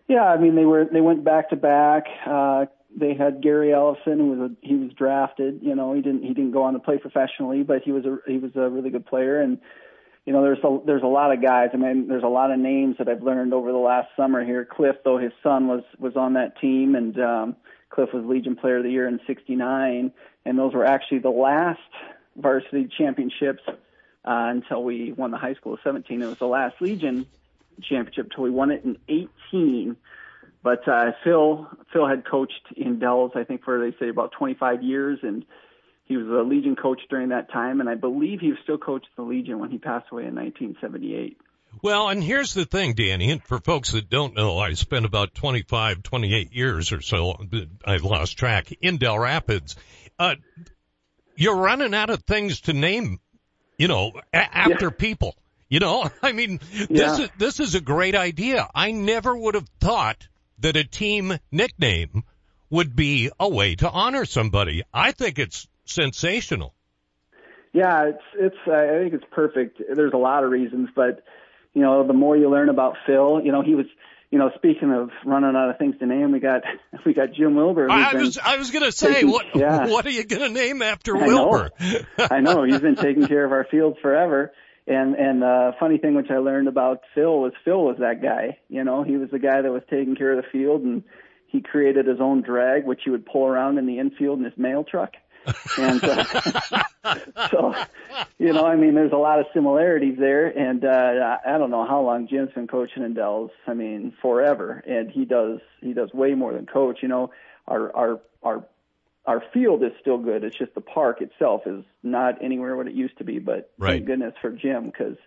Yeah, 0.08 0.24
I 0.24 0.38
mean 0.38 0.54
they 0.54 0.64
were 0.64 0.86
they 0.90 1.02
went 1.02 1.24
back 1.24 1.50
to 1.50 1.56
back. 1.56 2.04
They 2.98 3.14
had 3.14 3.42
Gary 3.42 3.72
Ellison, 3.72 4.18
who 4.18 4.30
was 4.30 4.50
a, 4.50 4.66
he 4.66 4.74
was 4.74 4.92
drafted. 4.92 5.60
You 5.62 5.74
know, 5.74 5.92
he 5.92 6.00
didn't 6.00 6.22
he 6.22 6.34
didn't 6.34 6.52
go 6.52 6.64
on 6.64 6.72
to 6.72 6.78
play 6.78 6.98
professionally, 6.98 7.62
but 7.62 7.82
he 7.82 7.92
was 7.92 8.04
a 8.04 8.18
he 8.26 8.38
was 8.38 8.52
a 8.56 8.68
really 8.68 8.90
good 8.90 9.06
player. 9.06 9.40
And 9.40 9.58
you 10.24 10.32
know, 10.32 10.42
there's 10.42 10.58
a 10.64 10.78
there's 10.84 11.02
a 11.02 11.06
lot 11.06 11.32
of 11.32 11.42
guys. 11.42 11.70
I 11.72 11.76
mean, 11.76 12.08
there's 12.08 12.24
a 12.24 12.28
lot 12.28 12.50
of 12.50 12.58
names 12.58 12.96
that 12.98 13.08
I've 13.08 13.22
learned 13.22 13.54
over 13.54 13.72
the 13.72 13.78
last 13.78 14.08
summer 14.16 14.44
here. 14.44 14.64
Cliff, 14.64 14.96
though, 15.04 15.18
his 15.18 15.32
son 15.42 15.68
was 15.68 15.82
was 15.98 16.16
on 16.16 16.34
that 16.34 16.60
team, 16.60 16.94
and 16.94 17.18
um, 17.20 17.56
Cliff 17.90 18.10
was 18.12 18.24
Legion 18.24 18.56
Player 18.56 18.78
of 18.78 18.84
the 18.84 18.90
Year 18.90 19.06
in 19.08 19.20
'69, 19.26 20.12
and 20.44 20.58
those 20.58 20.74
were 20.74 20.84
actually 20.84 21.20
the 21.20 21.30
last 21.30 21.80
varsity 22.36 22.88
championships 22.98 23.62
uh, 23.68 23.72
until 24.24 24.84
we 24.84 25.12
won 25.12 25.30
the 25.30 25.38
high 25.38 25.54
school 25.54 25.78
17. 25.82 26.20
It 26.20 26.26
was 26.26 26.38
the 26.38 26.46
last 26.46 26.76
Legion 26.80 27.26
championship 27.82 28.26
until 28.26 28.44
we 28.44 28.50
won 28.50 28.70
it 28.70 28.84
in 28.84 28.98
18 29.08 29.96
but 30.62 30.86
uh, 30.88 31.12
Phil 31.24 31.68
Phil 31.92 32.06
had 32.06 32.24
coached 32.28 32.72
in 32.76 32.98
Dells, 32.98 33.32
I 33.34 33.44
think, 33.44 33.64
for 33.64 33.78
they 33.78 33.96
say 33.98 34.08
about 34.08 34.32
25 34.32 34.82
years, 34.82 35.18
and 35.22 35.44
he 36.06 36.16
was 36.16 36.26
a 36.26 36.48
Legion 36.48 36.74
coach 36.74 37.00
during 37.10 37.28
that 37.30 37.50
time, 37.52 37.80
and 37.80 37.88
I 37.88 37.94
believe 37.94 38.40
he 38.40 38.48
was 38.48 38.58
still 38.62 38.78
coaching 38.78 39.10
the 39.16 39.22
Legion 39.22 39.58
when 39.58 39.70
he 39.70 39.78
passed 39.78 40.06
away 40.10 40.24
in 40.24 40.34
1978. 40.34 41.38
Well, 41.82 42.08
and 42.08 42.24
here's 42.24 42.54
the 42.54 42.64
thing, 42.64 42.94
Danny, 42.94 43.30
and 43.30 43.42
for 43.42 43.60
folks 43.60 43.92
that 43.92 44.08
don't 44.08 44.34
know, 44.34 44.58
I 44.58 44.72
spent 44.72 45.04
about 45.04 45.34
25, 45.34 46.02
28 46.02 46.52
years 46.52 46.92
or 46.92 47.02
so, 47.02 47.36
I 47.84 47.98
lost 47.98 48.38
track, 48.38 48.72
in 48.80 48.96
Dell 48.96 49.18
Rapids. 49.18 49.76
Uh, 50.18 50.36
you're 51.36 51.56
running 51.56 51.94
out 51.94 52.10
of 52.10 52.24
things 52.24 52.62
to 52.62 52.72
name, 52.72 53.20
you 53.76 53.86
know, 53.86 54.12
a- 54.32 54.56
after 54.56 54.86
yeah. 54.86 54.98
people. 54.98 55.36
You 55.68 55.80
know, 55.80 56.10
I 56.22 56.32
mean, 56.32 56.58
this 56.72 56.88
yeah. 56.90 57.20
is, 57.20 57.30
this 57.38 57.60
is 57.60 57.74
a 57.74 57.80
great 57.80 58.14
idea. 58.14 58.66
I 58.74 58.90
never 58.90 59.36
would 59.36 59.54
have 59.54 59.68
thought 59.80 60.26
that 60.60 60.76
a 60.76 60.84
team 60.84 61.38
nickname 61.50 62.24
would 62.70 62.94
be 62.94 63.30
a 63.38 63.48
way 63.48 63.74
to 63.76 63.90
honor 63.90 64.24
somebody. 64.24 64.82
I 64.92 65.12
think 65.12 65.38
it's 65.38 65.66
sensational. 65.84 66.74
Yeah, 67.72 68.08
it's 68.08 68.22
it's. 68.34 68.56
I 68.66 69.02
think 69.02 69.14
it's 69.14 69.24
perfect. 69.30 69.80
There's 69.94 70.12
a 70.12 70.18
lot 70.18 70.44
of 70.44 70.50
reasons, 70.50 70.88
but 70.94 71.22
you 71.74 71.82
know, 71.82 72.06
the 72.06 72.12
more 72.12 72.36
you 72.36 72.50
learn 72.50 72.68
about 72.68 72.96
Phil, 73.06 73.40
you 73.44 73.52
know, 73.52 73.62
he 73.62 73.74
was. 73.74 73.86
You 74.30 74.38
know, 74.38 74.50
speaking 74.56 74.92
of 74.92 75.08
running 75.24 75.56
out 75.56 75.70
of 75.70 75.78
things 75.78 75.94
to 76.00 76.06
name, 76.06 76.32
we 76.32 76.40
got 76.40 76.60
we 77.06 77.14
got 77.14 77.32
Jim 77.32 77.54
Wilbur. 77.54 77.90
I 77.90 78.12
was 78.12 78.36
I 78.36 78.58
was 78.58 78.70
going 78.70 78.84
to 78.84 78.92
say 78.92 79.14
taking, 79.14 79.30
what 79.30 79.46
yeah. 79.54 79.86
what 79.88 80.04
are 80.04 80.10
you 80.10 80.22
going 80.24 80.42
to 80.42 80.50
name 80.50 80.82
after 80.82 81.16
I 81.16 81.26
Wilbur? 81.26 81.70
Know. 81.80 82.26
I 82.30 82.40
know 82.40 82.62
he's 82.64 82.78
been 82.78 82.96
taking 82.96 83.26
care 83.26 83.42
of 83.42 83.52
our 83.52 83.64
field 83.70 83.96
forever. 84.02 84.52
And 84.88 85.14
and 85.16 85.44
uh 85.44 85.72
funny 85.78 85.98
thing 85.98 86.14
which 86.14 86.30
I 86.30 86.38
learned 86.38 86.68
about 86.68 87.02
Phil 87.14 87.40
was 87.40 87.52
Phil 87.64 87.82
was 87.84 87.98
that 87.98 88.22
guy. 88.22 88.58
You 88.68 88.84
know, 88.84 89.02
he 89.02 89.16
was 89.16 89.30
the 89.30 89.38
guy 89.38 89.60
that 89.60 89.70
was 89.70 89.82
taking 89.90 90.16
care 90.16 90.32
of 90.32 90.42
the 90.42 90.50
field 90.50 90.82
and 90.82 91.04
he 91.46 91.60
created 91.60 92.06
his 92.06 92.20
own 92.20 92.42
drag 92.42 92.86
which 92.86 93.02
he 93.04 93.10
would 93.10 93.26
pull 93.26 93.46
around 93.46 93.78
in 93.78 93.86
the 93.86 93.98
infield 93.98 94.38
in 94.38 94.44
his 94.44 94.56
mail 94.56 94.84
truck. 94.84 95.12
and 95.78 96.02
uh, 96.04 96.24
so, 97.50 97.74
you 98.38 98.52
know, 98.52 98.66
I 98.66 98.76
mean, 98.76 98.94
there's 98.94 99.12
a 99.12 99.16
lot 99.16 99.38
of 99.38 99.46
similarities 99.54 100.18
there, 100.18 100.46
and 100.46 100.84
uh, 100.84 101.38
I 101.46 101.58
don't 101.58 101.70
know 101.70 101.86
how 101.86 102.02
long 102.02 102.28
Jim's 102.28 102.52
been 102.52 102.66
coaching 102.66 103.02
in 103.02 103.14
Dells. 103.14 103.50
I 103.66 103.74
mean, 103.74 104.12
forever, 104.20 104.82
and 104.86 105.10
he 105.10 105.24
does 105.24 105.60
he 105.80 105.92
does 105.92 106.12
way 106.12 106.34
more 106.34 106.52
than 106.52 106.66
coach. 106.66 106.98
You 107.02 107.08
know, 107.08 107.30
our 107.66 107.94
our 107.96 108.20
our 108.42 108.64
our 109.28 109.42
field 109.52 109.84
is 109.84 109.92
still 110.00 110.16
good. 110.16 110.42
It's 110.42 110.56
just 110.56 110.74
the 110.74 110.80
park 110.80 111.20
itself 111.20 111.62
is 111.66 111.84
not 112.02 112.42
anywhere 112.42 112.74
what 112.76 112.86
it 112.86 112.94
used 112.94 113.18
to 113.18 113.24
be. 113.24 113.38
But 113.38 113.70
right. 113.78 113.92
thank 113.92 114.06
goodness 114.06 114.32
for 114.40 114.50
Jim 114.50 114.86
because, 114.86 115.18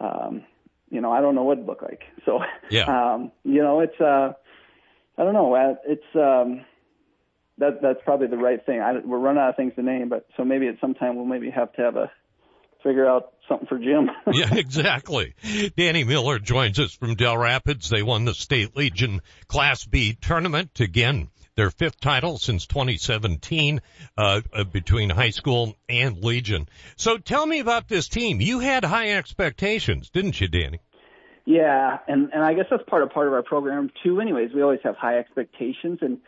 um, 0.00 0.42
you 0.90 1.00
know, 1.00 1.12
I 1.12 1.20
don't 1.20 1.36
know 1.36 1.44
what 1.44 1.58
it'd 1.58 1.66
look 1.66 1.80
like. 1.80 2.02
So, 2.26 2.40
yeah. 2.70 2.86
um, 2.86 3.30
you 3.44 3.62
know, 3.62 3.78
it's 3.78 4.00
uh, 4.00 4.32
I 5.16 5.22
don't 5.22 5.32
know. 5.32 5.54
Uh, 5.54 5.74
it's 5.86 6.16
um, 6.16 6.64
that 7.58 7.80
that's 7.80 8.00
probably 8.04 8.26
the 8.26 8.36
right 8.36 8.66
thing. 8.66 8.80
I, 8.80 8.94
we're 8.98 9.20
running 9.20 9.40
out 9.40 9.50
of 9.50 9.56
things 9.56 9.74
to 9.76 9.82
name, 9.84 10.08
but 10.08 10.26
so 10.36 10.44
maybe 10.44 10.66
at 10.66 10.80
some 10.80 10.94
time 10.94 11.14
we'll 11.14 11.24
maybe 11.24 11.48
have 11.50 11.72
to 11.74 11.82
have 11.82 11.94
a 11.94 12.10
figure 12.82 13.08
out 13.08 13.32
something 13.48 13.68
for 13.68 13.78
Jim. 13.78 14.10
yeah, 14.32 14.52
exactly. 14.56 15.34
Danny 15.76 16.02
Miller 16.02 16.40
joins 16.40 16.80
us 16.80 16.92
from 16.92 17.14
Dell 17.14 17.38
Rapids. 17.38 17.88
They 17.88 18.02
won 18.02 18.24
the 18.24 18.34
State 18.34 18.76
Legion 18.76 19.22
Class 19.46 19.84
B 19.84 20.18
tournament 20.20 20.80
again. 20.80 21.28
Their 21.56 21.70
fifth 21.70 22.00
title 22.00 22.36
since 22.36 22.66
2017 22.66 23.80
uh, 24.18 24.42
uh, 24.52 24.64
between 24.64 25.08
high 25.08 25.30
school 25.30 25.74
and 25.88 26.22
Legion. 26.22 26.68
So 26.96 27.16
tell 27.16 27.46
me 27.46 27.60
about 27.60 27.88
this 27.88 28.08
team. 28.08 28.42
You 28.42 28.60
had 28.60 28.84
high 28.84 29.12
expectations, 29.12 30.10
didn't 30.10 30.38
you, 30.38 30.48
Danny? 30.48 30.80
Yeah, 31.46 31.98
and 32.08 32.30
and 32.34 32.42
I 32.42 32.52
guess 32.54 32.66
that's 32.70 32.82
part 32.88 33.02
of 33.02 33.10
part 33.10 33.28
of 33.28 33.32
our 33.32 33.42
program 33.42 33.90
too. 34.02 34.20
Anyways, 34.20 34.50
we 34.52 34.62
always 34.62 34.80
have 34.82 34.96
high 34.96 35.18
expectations, 35.18 36.00
and 36.02 36.18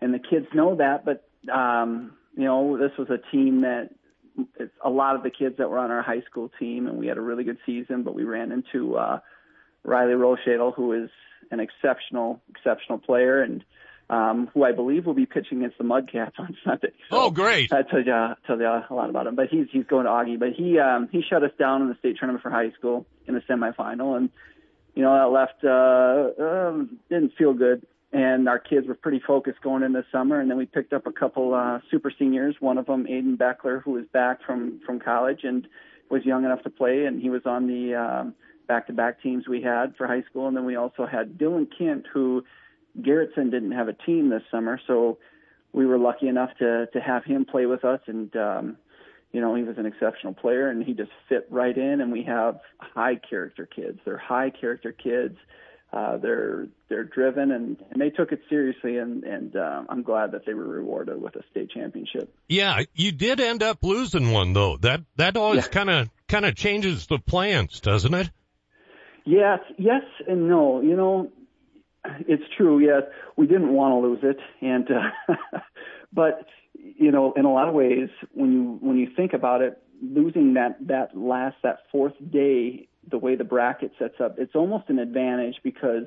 and 0.00 0.14
the 0.14 0.20
kids 0.20 0.46
know 0.54 0.76
that. 0.76 1.04
But 1.04 1.26
um, 1.52 2.12
you 2.36 2.44
know, 2.44 2.78
this 2.78 2.92
was 2.96 3.08
a 3.10 3.18
team 3.34 3.62
that 3.62 3.90
it's 4.60 4.74
a 4.84 4.90
lot 4.90 5.16
of 5.16 5.22
the 5.22 5.30
kids 5.30 5.56
that 5.58 5.68
were 5.68 5.78
on 5.78 5.90
our 5.90 6.02
high 6.02 6.22
school 6.30 6.50
team, 6.60 6.86
and 6.86 6.98
we 6.98 7.06
had 7.06 7.16
a 7.16 7.22
really 7.22 7.42
good 7.42 7.58
season. 7.66 8.02
But 8.04 8.14
we 8.14 8.24
ran 8.24 8.52
into 8.52 8.96
uh, 8.96 9.18
Riley 9.82 10.12
Rochadel, 10.12 10.74
who 10.74 10.92
is 10.92 11.10
an 11.50 11.58
exceptional, 11.58 12.40
exceptional 12.50 12.98
player, 12.98 13.42
and 13.42 13.64
um, 14.08 14.48
who 14.54 14.64
I 14.64 14.72
believe 14.72 15.06
will 15.06 15.14
be 15.14 15.26
pitching 15.26 15.58
against 15.58 15.78
the 15.78 15.84
Mudcats 15.84 16.38
on 16.38 16.56
Sunday. 16.64 16.92
So 17.10 17.16
oh, 17.26 17.30
great! 17.30 17.72
I 17.72 17.82
told 17.82 18.06
you, 18.06 18.34
told 18.46 18.60
you 18.60 18.66
a 18.66 18.94
lot 18.94 19.10
about 19.10 19.26
him, 19.26 19.34
but 19.34 19.48
he's 19.48 19.66
he's 19.72 19.86
going 19.86 20.04
to 20.04 20.10
Augie. 20.10 20.38
But 20.38 20.50
he 20.56 20.78
um, 20.78 21.08
he 21.10 21.22
shut 21.22 21.42
us 21.42 21.52
down 21.58 21.82
in 21.82 21.88
the 21.88 21.96
state 21.96 22.16
tournament 22.18 22.42
for 22.42 22.50
high 22.50 22.72
school 22.72 23.06
in 23.26 23.34
the 23.34 23.40
semifinal, 23.40 24.16
and 24.16 24.30
you 24.94 25.02
know 25.02 25.14
that 25.14 25.32
left 25.32 25.64
uh, 25.64 26.42
uh, 26.42 26.84
didn't 27.08 27.32
feel 27.36 27.52
good 27.52 27.86
and 28.12 28.48
our 28.48 28.58
kids 28.58 28.86
were 28.86 28.94
pretty 28.94 29.20
focused 29.26 29.60
going 29.60 29.82
into 29.82 30.04
summer. 30.10 30.40
And 30.40 30.50
then 30.50 30.56
we 30.56 30.66
picked 30.66 30.92
up 30.92 31.06
a 31.06 31.12
couple 31.12 31.54
uh, 31.54 31.80
super 31.90 32.12
seniors. 32.16 32.56
One 32.60 32.78
of 32.78 32.86
them, 32.86 33.04
Aiden 33.04 33.36
Beckler, 33.36 33.82
who 33.82 33.92
was 33.92 34.04
back 34.12 34.42
from 34.44 34.80
from 34.86 35.00
college 35.00 35.40
and 35.42 35.66
was 36.10 36.24
young 36.24 36.44
enough 36.44 36.62
to 36.62 36.70
play, 36.70 37.04
and 37.04 37.20
he 37.20 37.30
was 37.30 37.42
on 37.44 37.66
the 37.66 37.94
um, 37.94 38.34
back-to-back 38.68 39.22
teams 39.22 39.48
we 39.48 39.60
had 39.60 39.94
for 39.96 40.06
high 40.06 40.22
school. 40.30 40.46
And 40.46 40.56
then 40.56 40.64
we 40.64 40.76
also 40.76 41.04
had 41.04 41.36
Dylan 41.36 41.66
Kent, 41.76 42.06
who 42.12 42.44
Garretson 43.00 43.50
didn't 43.50 43.72
have 43.72 43.88
a 43.88 43.92
team 43.92 44.30
this 44.30 44.42
summer, 44.50 44.80
so 44.86 45.18
we 45.72 45.86
were 45.86 45.98
lucky 45.98 46.28
enough 46.28 46.50
to 46.58 46.86
to 46.92 47.00
have 47.00 47.24
him 47.24 47.44
play 47.44 47.66
with 47.66 47.84
us. 47.84 48.00
And 48.06 48.34
um, 48.36 48.76
you 49.32 49.40
know, 49.40 49.54
he 49.54 49.62
was 49.62 49.76
an 49.78 49.86
exceptional 49.86 50.34
player, 50.34 50.68
and 50.68 50.82
he 50.82 50.94
just 50.94 51.10
fit 51.28 51.46
right 51.50 51.76
in. 51.76 52.00
And 52.00 52.12
we 52.12 52.24
have 52.24 52.60
high 52.78 53.16
character 53.16 53.66
kids. 53.66 53.98
They're 54.04 54.18
high 54.18 54.50
character 54.50 54.92
kids 54.92 55.36
uh, 55.92 56.16
they're 56.18 56.66
they're 56.88 57.04
driven 57.04 57.50
and, 57.52 57.76
and 57.90 58.00
they 58.00 58.10
took 58.10 58.32
it 58.32 58.40
seriously 58.50 58.98
and 58.98 59.22
and 59.24 59.56
uh, 59.56 59.84
I'm 59.88 60.02
glad 60.02 60.32
that 60.32 60.44
they 60.44 60.52
were 60.52 60.66
rewarded 60.66 61.20
with 61.20 61.36
a 61.36 61.42
state 61.50 61.70
championship. 61.70 62.34
Yeah, 62.48 62.82
you 62.94 63.12
did 63.12 63.40
end 63.40 63.62
up 63.62 63.78
losing 63.82 64.32
one 64.32 64.52
though. 64.52 64.76
That 64.78 65.02
that 65.16 65.36
always 65.36 65.68
kind 65.68 65.88
of 65.88 66.10
kind 66.28 66.44
of 66.44 66.54
changes 66.56 67.06
the 67.06 67.18
plans, 67.18 67.80
doesn't 67.80 68.12
it? 68.12 68.30
Yes, 69.24 69.60
yes 69.78 70.02
and 70.26 70.48
no. 70.48 70.82
You 70.82 70.96
know, 70.96 71.30
it's 72.26 72.42
true. 72.56 72.78
Yes, 72.78 73.02
we 73.36 73.46
didn't 73.46 73.72
want 73.72 73.92
to 73.92 74.08
lose 74.08 74.20
it, 74.22 74.38
and 74.60 74.88
uh, 74.90 75.58
but 76.12 76.46
you 76.74 77.10
know, 77.10 77.32
in 77.34 77.44
a 77.44 77.52
lot 77.52 77.68
of 77.68 77.74
ways, 77.74 78.08
when 78.32 78.52
you 78.52 78.78
when 78.80 78.96
you 78.96 79.08
think 79.14 79.32
about 79.32 79.62
it, 79.62 79.82
losing 80.02 80.54
that 80.54 80.76
that 80.86 81.16
last 81.16 81.56
that 81.62 81.80
fourth 81.90 82.14
day 82.30 82.88
the 83.08 83.18
way 83.18 83.36
the 83.36 83.44
bracket 83.44 83.92
sets 83.98 84.20
up, 84.20 84.36
it's 84.38 84.54
almost 84.54 84.88
an 84.88 84.98
advantage 84.98 85.56
because 85.62 86.06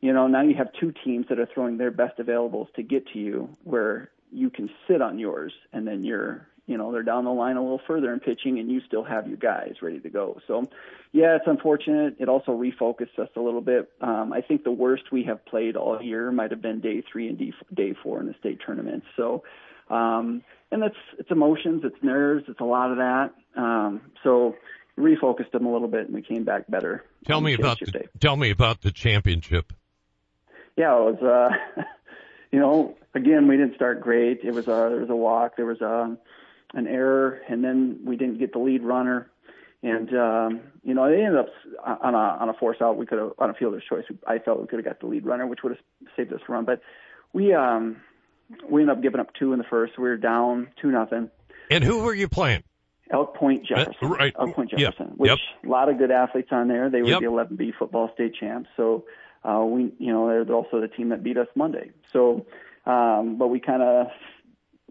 you 0.00 0.12
know 0.12 0.26
now 0.26 0.42
you 0.42 0.54
have 0.54 0.68
two 0.78 0.92
teams 1.04 1.26
that 1.28 1.38
are 1.38 1.48
throwing 1.52 1.78
their 1.78 1.90
best 1.90 2.18
availables 2.18 2.72
to 2.74 2.82
get 2.82 3.06
to 3.12 3.18
you, 3.18 3.56
where 3.64 4.10
you 4.32 4.50
can 4.50 4.70
sit 4.88 5.02
on 5.02 5.18
yours, 5.18 5.52
and 5.72 5.86
then 5.86 6.04
you're 6.04 6.46
you 6.70 6.78
know 6.78 6.92
they're 6.92 7.02
down 7.02 7.24
the 7.24 7.32
line 7.32 7.56
a 7.56 7.62
little 7.62 7.80
further 7.86 8.12
in 8.12 8.20
pitching, 8.20 8.58
and 8.60 8.70
you 8.70 8.80
still 8.86 9.02
have 9.02 9.26
your 9.26 9.36
guys 9.36 9.74
ready 9.82 9.98
to 10.00 10.08
go. 10.08 10.40
So 10.46 10.68
yeah, 11.12 11.34
it's 11.34 11.46
unfortunate. 11.46 12.16
It 12.20 12.28
also 12.28 12.52
refocused 12.52 13.18
us 13.18 13.28
a 13.36 13.40
little 13.40 13.60
bit. 13.60 13.90
Um, 14.00 14.32
I 14.32 14.40
think 14.40 14.62
the 14.62 14.70
worst 14.70 15.10
we 15.10 15.24
have 15.24 15.44
played 15.44 15.76
all 15.76 16.00
year 16.00 16.30
might 16.30 16.52
have 16.52 16.62
been 16.62 16.80
day 16.80 17.02
three 17.10 17.28
and 17.28 17.38
day 17.74 17.94
four 18.02 18.20
in 18.20 18.26
the 18.26 18.34
state 18.38 18.60
tournament. 18.64 19.02
So. 19.16 19.42
Um, 19.90 20.44
and 20.70 20.84
it's 20.84 20.94
it's 21.18 21.32
emotions, 21.32 21.82
it's 21.84 22.00
nerves, 22.00 22.44
it's 22.46 22.60
a 22.60 22.64
lot 22.64 22.92
of 22.92 22.98
that. 22.98 23.34
Um, 23.56 24.02
so 24.22 24.54
refocused 24.96 25.50
them 25.50 25.66
a 25.66 25.72
little 25.72 25.88
bit, 25.88 26.06
and 26.06 26.14
we 26.14 26.22
came 26.22 26.44
back 26.44 26.68
better. 26.68 27.04
Tell 27.26 27.40
me 27.40 27.54
about 27.54 27.80
the, 27.80 28.04
tell 28.20 28.36
me 28.36 28.50
about 28.50 28.82
the 28.82 28.92
championship. 28.92 29.72
Yeah, 30.76 30.96
it 30.96 31.20
was. 31.20 31.22
Uh, 31.76 31.82
you 32.52 32.60
know, 32.60 32.96
again, 33.14 33.48
we 33.48 33.56
didn't 33.56 33.74
start 33.74 34.00
great. 34.00 34.40
It 34.44 34.52
was 34.52 34.68
a 34.68 34.88
there 34.90 35.00
was 35.00 35.10
a 35.10 35.16
walk, 35.16 35.56
there 35.56 35.66
was 35.66 35.80
a 35.80 36.16
an 36.74 36.86
error, 36.86 37.40
and 37.48 37.64
then 37.64 38.00
we 38.04 38.16
didn't 38.16 38.38
get 38.38 38.52
the 38.52 38.58
lead 38.58 38.82
runner. 38.82 39.30
And 39.82 40.14
um, 40.14 40.60
you 40.84 40.94
know, 40.94 41.08
they 41.08 41.24
ended 41.24 41.38
up 41.38 41.48
on 42.02 42.14
a 42.14 42.18
on 42.18 42.48
a 42.48 42.54
force 42.54 42.78
out. 42.82 42.96
We 42.96 43.06
could 43.06 43.18
have 43.18 43.32
on 43.38 43.50
a 43.50 43.54
fielder's 43.54 43.84
choice. 43.88 44.04
I 44.26 44.38
felt 44.38 44.60
we 44.60 44.66
could 44.66 44.78
have 44.78 44.84
got 44.84 45.00
the 45.00 45.06
lead 45.06 45.24
runner, 45.24 45.46
which 45.46 45.60
would 45.62 45.72
have 45.72 46.08
saved 46.16 46.32
us 46.32 46.40
a 46.46 46.52
run. 46.52 46.64
But 46.64 46.82
we 47.32 47.54
um, 47.54 47.96
we 48.68 48.82
ended 48.82 48.96
up 48.96 49.02
giving 49.02 49.20
up 49.20 49.28
two 49.38 49.52
in 49.52 49.58
the 49.58 49.64
first. 49.64 49.98
We 49.98 50.04
were 50.04 50.16
down 50.16 50.68
two 50.80 50.90
nothing. 50.90 51.30
And 51.70 51.82
who 51.82 52.02
were 52.02 52.14
you 52.14 52.28
playing? 52.28 52.64
Elk 53.10 53.36
Point 53.36 53.62
uh, 53.62 53.76
Jefferson. 53.76 53.94
Uh, 54.02 54.08
right. 54.08 54.34
Elk 54.38 54.54
Point 54.54 54.70
Jefferson, 54.70 55.06
yep. 55.08 55.16
which 55.16 55.30
yep. 55.30 55.38
a 55.64 55.68
lot 55.68 55.88
of 55.88 55.98
good 55.98 56.10
athletes 56.10 56.48
on 56.52 56.68
there. 56.68 56.90
They 56.90 57.02
were 57.02 57.08
yep. 57.08 57.20
the 57.20 57.26
11B 57.26 57.72
football 57.78 58.10
state 58.14 58.34
champs. 58.38 58.68
So 58.76 59.04
uh, 59.44 59.64
we, 59.64 59.92
you 59.98 60.12
know, 60.12 60.28
they're 60.28 60.54
also 60.54 60.80
the 60.80 60.88
team 60.88 61.08
that 61.08 61.22
beat 61.22 61.36
us 61.36 61.48
Monday. 61.54 61.90
So, 62.12 62.46
um, 62.86 63.36
but 63.38 63.48
we 63.48 63.60
kind 63.60 63.82
of 63.82 64.08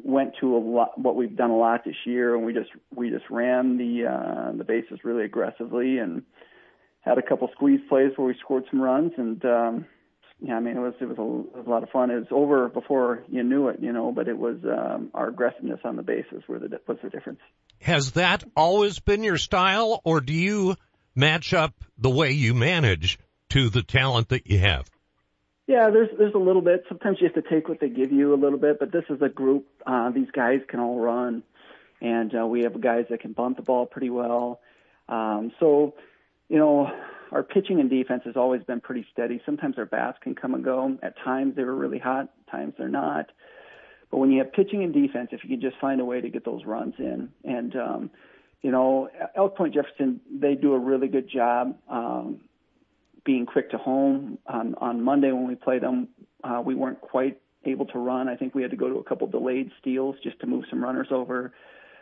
went 0.03 0.33
to 0.41 0.55
a 0.55 0.59
lot 0.59 0.97
what 0.97 1.15
we've 1.15 1.35
done 1.35 1.51
a 1.51 1.57
lot 1.57 1.83
this 1.85 1.95
year, 2.05 2.35
and 2.35 2.45
we 2.45 2.53
just 2.53 2.69
we 2.93 3.09
just 3.09 3.25
ran 3.29 3.77
the 3.77 4.05
uh, 4.07 4.57
the 4.57 4.63
bases 4.63 4.99
really 5.03 5.25
aggressively 5.25 5.97
and 5.99 6.23
had 7.01 7.17
a 7.17 7.21
couple 7.21 7.49
squeeze 7.53 7.81
plays 7.89 8.11
where 8.15 8.27
we 8.27 8.35
scored 8.39 8.65
some 8.69 8.81
runs 8.81 9.11
and. 9.17 9.43
um 9.45 9.85
yeah, 10.41 10.55
I 10.55 10.61
mean 10.61 10.77
it 10.77 10.79
was 10.79 10.93
it 11.01 11.05
was 11.05 11.17
a, 11.17 11.21
it 11.21 11.57
was 11.57 11.67
a 11.67 11.69
lot 11.69 11.83
of 11.83 11.89
fun. 11.89 12.11
It 12.11 12.15
was 12.15 12.27
over 12.31 12.69
before 12.69 13.23
you 13.27 13.43
knew 13.43 13.67
it, 13.67 13.79
you 13.81 13.91
know, 13.91 14.11
but 14.11 14.27
it 14.27 14.37
was 14.37 14.55
um, 14.63 15.09
our 15.13 15.27
aggressiveness 15.27 15.81
on 15.83 15.97
the 15.97 16.01
bases 16.01 16.43
where 16.47 16.59
the 16.59 16.79
was 16.87 16.97
the 17.03 17.09
difference. 17.09 17.39
Has 17.81 18.11
that 18.11 18.43
always 18.55 18.99
been 18.99 19.23
your 19.23 19.37
style, 19.37 20.01
or 20.05 20.21
do 20.21 20.33
you 20.33 20.75
match 21.13 21.53
up 21.53 21.73
the 21.97 22.09
way 22.09 22.31
you 22.31 22.53
manage 22.53 23.19
to 23.49 23.69
the 23.69 23.83
talent 23.83 24.29
that 24.29 24.47
you 24.47 24.59
have? 24.59 24.89
Yeah, 25.69 25.91
there's 25.91 26.09
there's 26.17 26.33
a 26.33 26.39
little 26.39 26.63
bit. 26.63 26.83
Sometimes 26.89 27.17
you 27.21 27.27
have 27.31 27.43
to 27.43 27.47
take 27.47 27.69
what 27.69 27.79
they 27.79 27.89
give 27.89 28.11
you 28.11 28.33
a 28.33 28.39
little 28.41 28.57
bit, 28.57 28.79
but 28.79 28.91
this 28.91 29.03
is 29.07 29.21
a 29.21 29.29
group. 29.29 29.67
Uh, 29.85 30.09
these 30.09 30.31
guys 30.33 30.61
can 30.67 30.79
all 30.79 30.99
run, 30.99 31.43
and 32.01 32.33
uh, 32.35 32.47
we 32.47 32.61
have 32.61 32.81
guys 32.81 33.05
that 33.11 33.21
can 33.21 33.33
bunt 33.33 33.55
the 33.55 33.61
ball 33.61 33.85
pretty 33.85 34.09
well. 34.09 34.61
Um, 35.09 35.51
so, 35.59 35.93
you 36.47 36.57
know, 36.57 36.91
our 37.31 37.43
pitching 37.43 37.79
and 37.79 37.87
defense 37.87 38.23
has 38.25 38.35
always 38.35 38.63
been 38.63 38.81
pretty 38.81 39.05
steady. 39.13 39.43
Sometimes 39.45 39.77
our 39.77 39.85
bats 39.85 40.17
can 40.23 40.33
come 40.33 40.55
and 40.55 40.63
go. 40.63 40.97
At 41.03 41.13
times 41.23 41.55
they 41.55 41.63
were 41.63 41.75
really 41.75 41.99
hot, 41.99 42.29
times 42.49 42.73
they're 42.79 42.89
not. 42.89 43.27
But 44.09 44.17
when 44.17 44.31
you 44.31 44.39
have 44.39 44.51
pitching 44.51 44.81
and 44.81 44.91
defense, 44.91 45.29
if 45.33 45.43
you 45.43 45.51
can 45.51 45.61
just 45.61 45.79
find 45.79 46.01
a 46.01 46.05
way 46.05 46.19
to 46.19 46.29
get 46.29 46.45
those 46.45 46.65
runs 46.65 46.95
in, 46.97 47.29
and 47.43 47.75
um, 47.75 48.11
you 48.63 48.71
know, 48.71 49.07
Elk 49.35 49.55
Point 49.55 49.75
Jefferson, 49.75 50.19
they 50.31 50.55
do 50.55 50.73
a 50.73 50.79
really 50.79 51.09
good 51.09 51.29
job 51.29 51.77
um, 51.87 52.41
being 53.23 53.45
quick 53.45 53.71
to 53.71 53.77
home. 53.77 54.37
On, 54.47 54.75
on 54.75 55.03
Monday 55.03 55.31
when 55.31 55.47
we 55.47 55.55
played 55.55 55.81
them, 55.81 56.09
uh, 56.43 56.61
we 56.63 56.75
weren't 56.75 57.01
quite 57.01 57.39
able 57.65 57.85
to 57.87 57.99
run. 57.99 58.27
I 58.29 58.35
think 58.35 58.55
we 58.55 58.61
had 58.61 58.71
to 58.71 58.77
go 58.77 58.89
to 58.89 58.95
a 58.95 59.03
couple 59.03 59.27
delayed 59.27 59.71
steals 59.81 60.15
just 60.23 60.39
to 60.39 60.47
move 60.47 60.65
some 60.69 60.83
runners 60.83 61.07
over. 61.11 61.53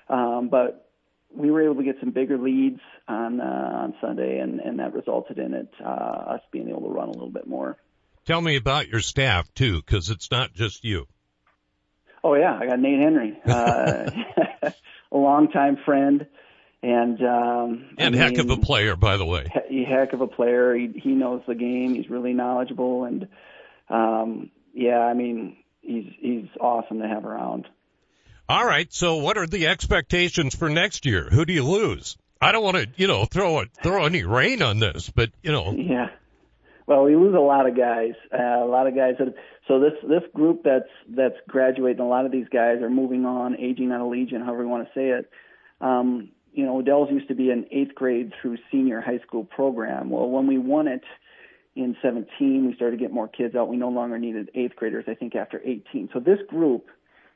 Um, 0.10 0.50
but 0.50 0.88
we 1.36 1.52
were 1.52 1.62
able 1.62 1.76
to 1.76 1.84
get 1.84 1.98
some 2.00 2.12
bigger 2.12 2.38
leads 2.38 2.80
on 3.08 3.42
uh, 3.42 3.44
on 3.44 3.96
Sunday, 4.00 4.40
and 4.40 4.60
and 4.60 4.80
that 4.80 4.94
resulted 4.94 5.38
in 5.38 5.54
it 5.54 5.70
uh, 5.84 5.90
us 6.36 6.42
being 6.52 6.70
able 6.70 6.82
to 6.84 6.90
run 6.90 7.10
a 7.10 7.12
little 7.12 7.30
bit 7.30 7.48
more. 7.48 7.78
Tell 8.26 8.42
me 8.42 8.56
about 8.56 8.88
your 8.88 9.02
staff 9.02 9.54
too, 9.54 9.78
because 9.78 10.10
it's 10.10 10.32
not 10.32 10.54
just 10.54 10.84
you. 10.84 11.08
Oh 12.24 12.36
yeah, 12.36 12.58
I 12.60 12.66
got 12.66 12.80
Nate 12.80 13.00
Henry, 13.00 13.40
uh, 13.46 14.10
a 15.12 15.18
longtime 15.18 15.78
friend, 15.86 16.28
and 16.84 17.22
um, 17.22 17.90
and 17.98 18.16
I 18.16 18.18
heck 18.18 18.38
of 18.38 18.50
a 18.50 18.58
player, 18.58 18.96
by 18.96 19.18
the 19.18 19.26
way. 19.26 19.48
He, 19.70 19.84
heck 19.84 20.14
of 20.14 20.22
a 20.22 20.28
player. 20.28 20.76
He 20.76 20.94
he 20.96 21.10
knows 21.12 21.42
the 21.48 21.56
game. 21.56 21.96
He's 21.96 22.10
really 22.10 22.34
knowledgeable, 22.34 23.04
and 23.06 23.28
um, 23.90 24.52
yeah, 24.74 25.00
I 25.00 25.14
mean 25.14 25.58
he's 25.82 26.06
he's 26.20 26.48
awesome 26.60 27.00
to 27.00 27.08
have 27.08 27.26
around. 27.26 27.68
All 28.50 28.66
right. 28.66 28.92
So 28.94 29.18
what 29.18 29.38
are 29.38 29.48
the 29.48 29.68
expectations 29.68 30.56
for 30.56 30.70
next 30.70 31.06
year? 31.06 31.28
Who 31.30 31.46
do 31.46 31.54
you 31.54 31.64
lose? 31.64 32.18
I 32.40 32.52
don't 32.52 32.64
want 32.64 32.78
to, 32.78 32.88
you 32.96 33.08
know, 33.08 33.26
throw 33.26 33.60
it, 33.60 33.70
throw 33.82 34.06
any 34.06 34.24
rain 34.24 34.62
on 34.62 34.80
this, 34.80 35.10
but 35.10 35.32
you 35.42 35.52
know. 35.52 35.74
Yeah. 35.74 36.08
Well, 36.86 37.04
we 37.04 37.16
lose 37.16 37.36
a 37.36 37.40
lot 37.40 37.68
of 37.68 37.76
guys. 37.76 38.14
Uh, 38.32 38.64
a 38.64 38.70
lot 38.70 38.88
of 38.88 38.96
guys 38.96 39.16
that. 39.20 39.34
So 39.68 39.82
this 39.82 39.94
this 40.04 40.24
group 40.34 40.62
that's 40.64 40.90
that's 41.10 41.36
graduating. 41.50 42.00
A 42.00 42.08
lot 42.08 42.26
of 42.26 42.32
these 42.32 42.48
guys 42.48 42.82
are 42.82 42.90
moving 42.90 43.26
on, 43.26 43.60
aging 43.60 43.92
out 43.92 44.00
of 44.00 44.08
Legion, 44.08 44.42
however 44.42 44.64
you 44.64 44.70
want 44.70 44.88
to 44.88 44.94
say 44.94 45.10
it. 45.10 45.30
Um, 45.82 46.30
you 46.58 46.66
know, 46.66 46.80
Odell's 46.80 47.12
used 47.12 47.28
to 47.28 47.36
be 47.36 47.52
an 47.52 47.68
eighth 47.72 47.94
grade 47.94 48.34
through 48.42 48.58
senior 48.72 49.00
high 49.00 49.20
school 49.20 49.44
program. 49.44 50.10
Well, 50.10 50.28
when 50.28 50.48
we 50.48 50.58
won 50.58 50.88
it 50.88 51.04
in 51.76 51.96
17, 52.02 52.66
we 52.66 52.74
started 52.76 52.98
to 52.98 53.02
get 53.02 53.14
more 53.14 53.28
kids 53.28 53.56
out. 53.56 53.70
We 53.70 53.78
no 53.78 53.90
longer 53.90 54.18
needed 54.18 54.50
eighth 54.56 54.76
graders. 54.76 55.06
I 55.08 55.14
think 55.14 55.36
after 55.36 55.62
18. 55.64 56.10
So 56.12 56.20
this 56.20 56.40
group, 56.50 56.88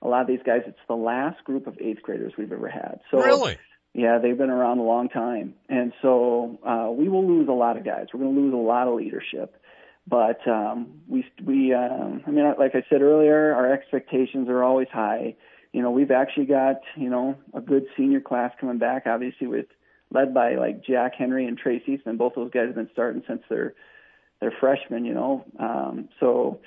a 0.02 0.08
lot 0.08 0.22
of 0.22 0.28
these 0.28 0.40
guys, 0.44 0.62
it's 0.66 0.80
the 0.88 0.96
last 0.96 1.44
group 1.44 1.68
of 1.68 1.78
eighth 1.80 2.02
graders 2.02 2.34
we've 2.36 2.52
ever 2.52 2.68
had. 2.68 3.00
So 3.12 3.22
really. 3.22 3.60
Yeah, 3.94 4.18
they've 4.20 4.38
been 4.38 4.50
around 4.50 4.80
a 4.80 4.84
long 4.84 5.10
time, 5.10 5.54
and 5.68 5.92
so 6.02 6.58
uh, 6.66 6.90
we 6.90 7.10
will 7.10 7.28
lose 7.28 7.50
a 7.50 7.52
lot 7.52 7.76
of 7.76 7.84
guys. 7.84 8.08
We're 8.14 8.22
going 8.22 8.34
to 8.34 8.42
lose 8.42 8.54
a 8.54 8.56
lot 8.56 8.88
of 8.88 8.94
leadership, 8.96 9.62
but 10.08 10.40
um, 10.48 11.02
we 11.10 11.26
we 11.46 11.74
um, 11.74 12.24
I 12.26 12.32
mean, 12.32 12.46
like 12.58 12.72
I 12.74 12.86
said 12.90 13.02
earlier, 13.02 13.54
our 13.54 13.74
expectations 13.74 14.48
are 14.48 14.64
always 14.64 14.88
high. 14.94 15.36
You 15.74 15.82
know, 15.82 15.92
we've 15.92 16.12
actually 16.12 16.46
got 16.46 16.82
you 16.96 17.10
know 17.10 17.36
a 17.54 17.62
good 17.62 17.86
senior 17.96 18.22
class 18.22 18.52
coming 18.60 18.78
back, 18.78 19.04
obviously 19.06 19.48
with 19.48 19.68
led 20.14 20.34
by 20.34 20.56
like 20.56 20.84
Jack 20.84 21.14
Henry 21.18 21.46
and 21.46 21.58
Tracy, 21.58 22.02
and 22.06 22.18
both 22.18 22.34
those 22.36 22.52
guys 22.52 22.68
have 22.68 22.76
been 22.76 22.90
starting 22.92 23.24
since 23.28 23.42
they're 23.50 23.74
they're 24.40 24.54
freshmen. 24.60 25.06
You 25.06 25.14
know, 25.14 25.46
um, 25.60 26.10
so 26.20 26.60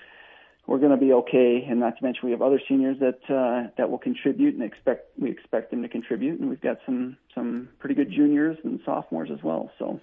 we're 0.66 0.78
going 0.78 0.92
to 0.92 0.96
be 0.96 1.12
okay. 1.12 1.66
And 1.68 1.80
not 1.80 1.98
to 1.98 2.02
mention 2.02 2.22
we 2.24 2.30
have 2.30 2.42
other 2.42 2.60
seniors 2.66 2.98
that 3.00 3.20
uh, 3.28 3.70
that 3.76 3.90
will 3.90 3.98
contribute 3.98 4.54
and 4.54 4.62
expect 4.62 5.10
we 5.18 5.30
expect 5.30 5.70
them 5.70 5.82
to 5.82 5.88
contribute, 5.88 6.40
and 6.40 6.48
we've 6.48 6.60
got 6.60 6.78
some 6.86 7.16
some 7.34 7.68
pretty 7.78 7.94
good 7.94 8.10
juniors 8.10 8.56
and 8.64 8.80
sophomores 8.84 9.30
as 9.32 9.42
well. 9.42 9.70
So. 9.78 10.00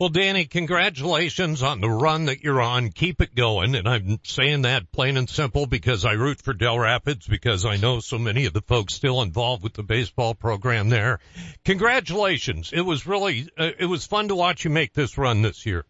Well, 0.00 0.08
Danny, 0.08 0.46
congratulations 0.46 1.62
on 1.62 1.82
the 1.82 1.90
run 1.90 2.24
that 2.24 2.42
you're 2.42 2.62
on. 2.62 2.88
Keep 2.88 3.20
it 3.20 3.34
going. 3.34 3.74
And 3.74 3.86
I'm 3.86 4.18
saying 4.22 4.62
that 4.62 4.90
plain 4.92 5.18
and 5.18 5.28
simple 5.28 5.66
because 5.66 6.06
I 6.06 6.12
root 6.12 6.40
for 6.40 6.54
Dell 6.54 6.78
Rapids 6.78 7.26
because 7.26 7.66
I 7.66 7.76
know 7.76 8.00
so 8.00 8.16
many 8.16 8.46
of 8.46 8.54
the 8.54 8.62
folks 8.62 8.94
still 8.94 9.20
involved 9.20 9.62
with 9.62 9.74
the 9.74 9.82
baseball 9.82 10.34
program 10.34 10.88
there. 10.88 11.20
Congratulations. 11.66 12.70
It 12.72 12.80
was 12.80 13.06
really, 13.06 13.50
uh, 13.58 13.72
it 13.78 13.84
was 13.84 14.06
fun 14.06 14.28
to 14.28 14.34
watch 14.34 14.64
you 14.64 14.70
make 14.70 14.94
this 14.94 15.18
run 15.18 15.42
this 15.42 15.66
year. 15.66 15.84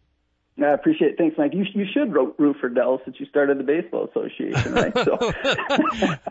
I 0.61 0.73
appreciate 0.73 1.11
it. 1.11 1.17
Thanks, 1.17 1.37
Mike. 1.37 1.53
You 1.53 1.65
you 1.73 1.85
should 1.93 2.13
root 2.13 2.57
for 2.59 2.69
Dell 2.69 3.01
since 3.05 3.19
you 3.19 3.25
started 3.27 3.57
the 3.57 3.63
baseball 3.63 4.07
association, 4.09 4.73
right? 4.73 4.93
So 4.93 5.17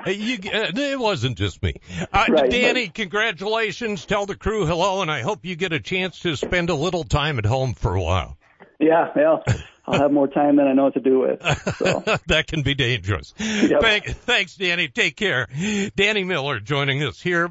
you, 0.11 0.39
uh, 0.53 0.71
it 0.75 0.99
wasn't 0.99 1.39
just 1.39 1.63
me. 1.63 1.75
Uh, 2.13 2.27
Right, 2.29 2.51
Danny, 2.51 2.89
congratulations. 2.89 4.05
Tell 4.07 4.27
the 4.27 4.37
crew 4.37 4.67
hello, 4.67 5.03
and 5.03 5.11
I 5.11 5.23
hope 5.23 5.45
you 5.45 5.57
get 5.57 5.73
a 5.73 5.81
chance 5.81 6.21
to 6.21 6.37
spend 6.37 6.71
a 6.71 6.75
little 6.75 7.05
time 7.05 7.39
at 7.39 7.47
home 7.47 7.75
for 7.75 7.95
a 7.95 8.03
while. 8.03 8.37
yeah, 8.79 9.09
well, 9.17 9.43
I'll 9.87 9.99
have 10.01 10.13
more 10.13 10.29
time 10.29 10.57
than 10.57 10.67
I 10.67 10.75
know 10.75 10.85
what 10.85 10.95
to 10.95 11.01
do 11.01 11.21
with. 11.21 11.43
So 11.77 12.01
that 12.27 12.47
can 12.47 12.63
be 12.63 12.75
dangerous. 12.75 13.35
Yep. 13.39 13.81
Thank, 13.81 14.05
thanks, 14.05 14.55
Danny. 14.55 14.89
Take 14.89 15.17
care. 15.17 15.49
Danny 15.97 16.25
Miller 16.25 16.61
joining 16.61 17.03
us 17.03 17.21
here 17.21 17.51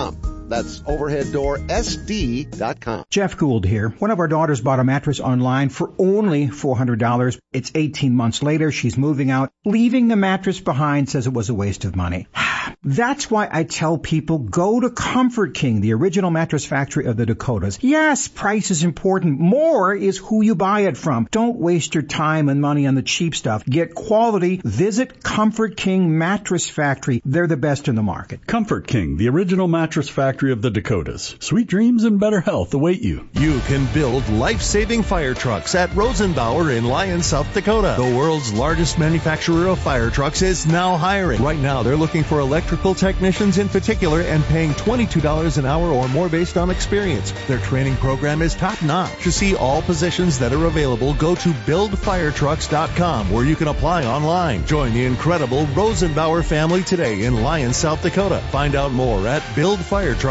com. 0.01 0.40
That's 0.51 0.81
overheaddoorsd.com. 0.81 3.05
Jeff 3.09 3.37
Gould 3.37 3.65
here. 3.65 3.87
One 3.87 4.11
of 4.11 4.19
our 4.19 4.27
daughters 4.27 4.59
bought 4.59 4.81
a 4.81 4.83
mattress 4.83 5.21
online 5.21 5.69
for 5.69 5.93
only 5.97 6.47
$400. 6.47 7.39
It's 7.53 7.71
18 7.73 8.13
months 8.13 8.43
later. 8.43 8.69
She's 8.69 8.97
moving 8.97 9.31
out. 9.31 9.53
Leaving 9.63 10.09
the 10.09 10.17
mattress 10.17 10.59
behind 10.59 11.09
says 11.09 11.25
it 11.25 11.33
was 11.33 11.49
a 11.49 11.53
waste 11.53 11.85
of 11.85 11.95
money. 11.95 12.27
That's 12.83 13.31
why 13.31 13.47
I 13.51 13.63
tell 13.63 13.97
people 13.97 14.39
go 14.39 14.79
to 14.79 14.89
Comfort 14.89 15.53
King, 15.53 15.81
the 15.81 15.93
original 15.93 16.31
mattress 16.31 16.65
factory 16.65 17.05
of 17.05 17.15
the 17.15 17.27
Dakotas. 17.27 17.77
Yes, 17.81 18.27
price 18.27 18.71
is 18.71 18.83
important. 18.83 19.39
More 19.39 19.95
is 19.95 20.17
who 20.17 20.41
you 20.41 20.55
buy 20.55 20.81
it 20.81 20.97
from. 20.97 21.29
Don't 21.31 21.59
waste 21.59 21.93
your 21.93 22.03
time 22.03 22.49
and 22.49 22.59
money 22.59 22.87
on 22.87 22.95
the 22.95 23.03
cheap 23.03 23.35
stuff. 23.35 23.63
Get 23.65 23.95
quality. 23.95 24.59
Visit 24.65 25.23
Comfort 25.23 25.77
King 25.77 26.17
Mattress 26.17 26.69
Factory. 26.69 27.21
They're 27.23 27.47
the 27.47 27.55
best 27.55 27.87
in 27.87 27.95
the 27.95 28.03
market. 28.03 28.45
Comfort 28.47 28.87
King, 28.87 29.15
the 29.17 29.29
original 29.29 29.67
mattress 29.67 30.09
factory 30.09 30.40
of 30.49 30.63
the 30.63 30.71
Dakotas. 30.71 31.35
Sweet 31.39 31.67
dreams 31.67 32.03
and 32.03 32.19
better 32.19 32.41
health 32.41 32.73
await 32.73 33.01
you. 33.01 33.29
You 33.33 33.59
can 33.67 33.85
build 33.93 34.27
life-saving 34.29 35.03
fire 35.03 35.35
trucks 35.35 35.75
at 35.75 35.91
Rosenbauer 35.91 36.75
in 36.75 36.85
Lyon, 36.85 37.21
South 37.21 37.53
Dakota. 37.53 37.93
The 37.95 38.17
world's 38.17 38.51
largest 38.51 38.97
manufacturer 38.97 39.67
of 39.67 39.77
fire 39.77 40.09
trucks 40.09 40.41
is 40.41 40.65
now 40.65 40.97
hiring. 40.97 41.43
Right 41.43 41.59
now, 41.59 41.83
they're 41.83 41.95
looking 41.95 42.23
for 42.23 42.39
electrical 42.39 42.95
technicians 42.95 43.59
in 43.59 43.69
particular 43.69 44.21
and 44.21 44.43
paying 44.45 44.71
$22 44.71 45.59
an 45.59 45.65
hour 45.67 45.89
or 45.89 46.07
more 46.09 46.29
based 46.29 46.57
on 46.57 46.71
experience. 46.71 47.31
Their 47.47 47.59
training 47.59 47.97
program 47.97 48.41
is 48.41 48.55
top 48.55 48.81
notch. 48.81 49.21
To 49.23 49.31
see 49.31 49.55
all 49.55 49.83
positions 49.83 50.39
that 50.39 50.53
are 50.53 50.65
available, 50.65 51.13
go 51.13 51.35
to 51.35 51.49
buildfiretrucks.com 51.49 53.29
where 53.29 53.45
you 53.45 53.55
can 53.55 53.67
apply 53.67 54.05
online. 54.05 54.65
Join 54.65 54.93
the 54.93 55.05
incredible 55.05 55.65
Rosenbauer 55.67 56.43
family 56.43 56.81
today 56.81 57.25
in 57.25 57.43
Lyon, 57.43 57.73
South 57.73 58.01
Dakota. 58.01 58.39
Find 58.49 58.73
out 58.73 58.91
more 58.91 59.27
at 59.27 59.43
buildfiretrucks.com. 59.53 60.30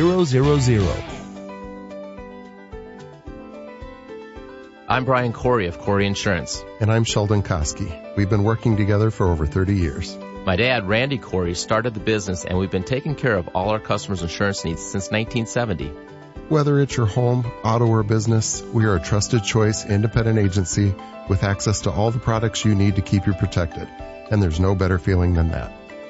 85000. 0.00 1.20
I'm 4.88 5.04
Brian 5.04 5.34
Corey 5.34 5.66
of 5.66 5.78
Corey 5.78 6.06
Insurance. 6.06 6.64
And 6.80 6.90
I'm 6.90 7.04
Sheldon 7.04 7.42
Koski. 7.42 8.16
We've 8.16 8.30
been 8.30 8.42
working 8.42 8.78
together 8.78 9.10
for 9.10 9.30
over 9.30 9.44
30 9.44 9.76
years. 9.76 10.16
My 10.46 10.56
dad, 10.56 10.88
Randy 10.88 11.18
Corey, 11.18 11.54
started 11.54 11.92
the 11.92 12.00
business 12.00 12.46
and 12.46 12.58
we've 12.58 12.70
been 12.70 12.82
taking 12.82 13.14
care 13.14 13.36
of 13.36 13.48
all 13.48 13.68
our 13.68 13.78
customers' 13.78 14.22
insurance 14.22 14.64
needs 14.64 14.80
since 14.80 15.10
1970. 15.10 15.88
Whether 16.48 16.80
it's 16.80 16.96
your 16.96 17.04
home, 17.04 17.44
auto, 17.62 17.86
or 17.86 18.02
business, 18.02 18.62
we 18.72 18.86
are 18.86 18.96
a 18.96 19.00
trusted 19.00 19.44
choice 19.44 19.84
independent 19.84 20.38
agency 20.38 20.94
with 21.28 21.44
access 21.44 21.82
to 21.82 21.90
all 21.90 22.10
the 22.10 22.18
products 22.18 22.64
you 22.64 22.74
need 22.74 22.96
to 22.96 23.02
keep 23.02 23.26
you 23.26 23.34
protected. 23.34 23.86
And 24.30 24.42
there's 24.42 24.58
no 24.58 24.74
better 24.74 24.98
feeling 24.98 25.34
than 25.34 25.50
that. 25.50 25.72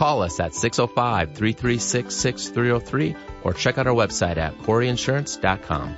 Call 0.00 0.22
us 0.22 0.40
at 0.40 0.52
605-336-6303 0.52 3.16
or 3.44 3.52
check 3.52 3.76
out 3.76 3.86
our 3.86 3.92
website 3.92 4.38
at 4.38 4.56
coreyinsurance.com. 4.56 5.94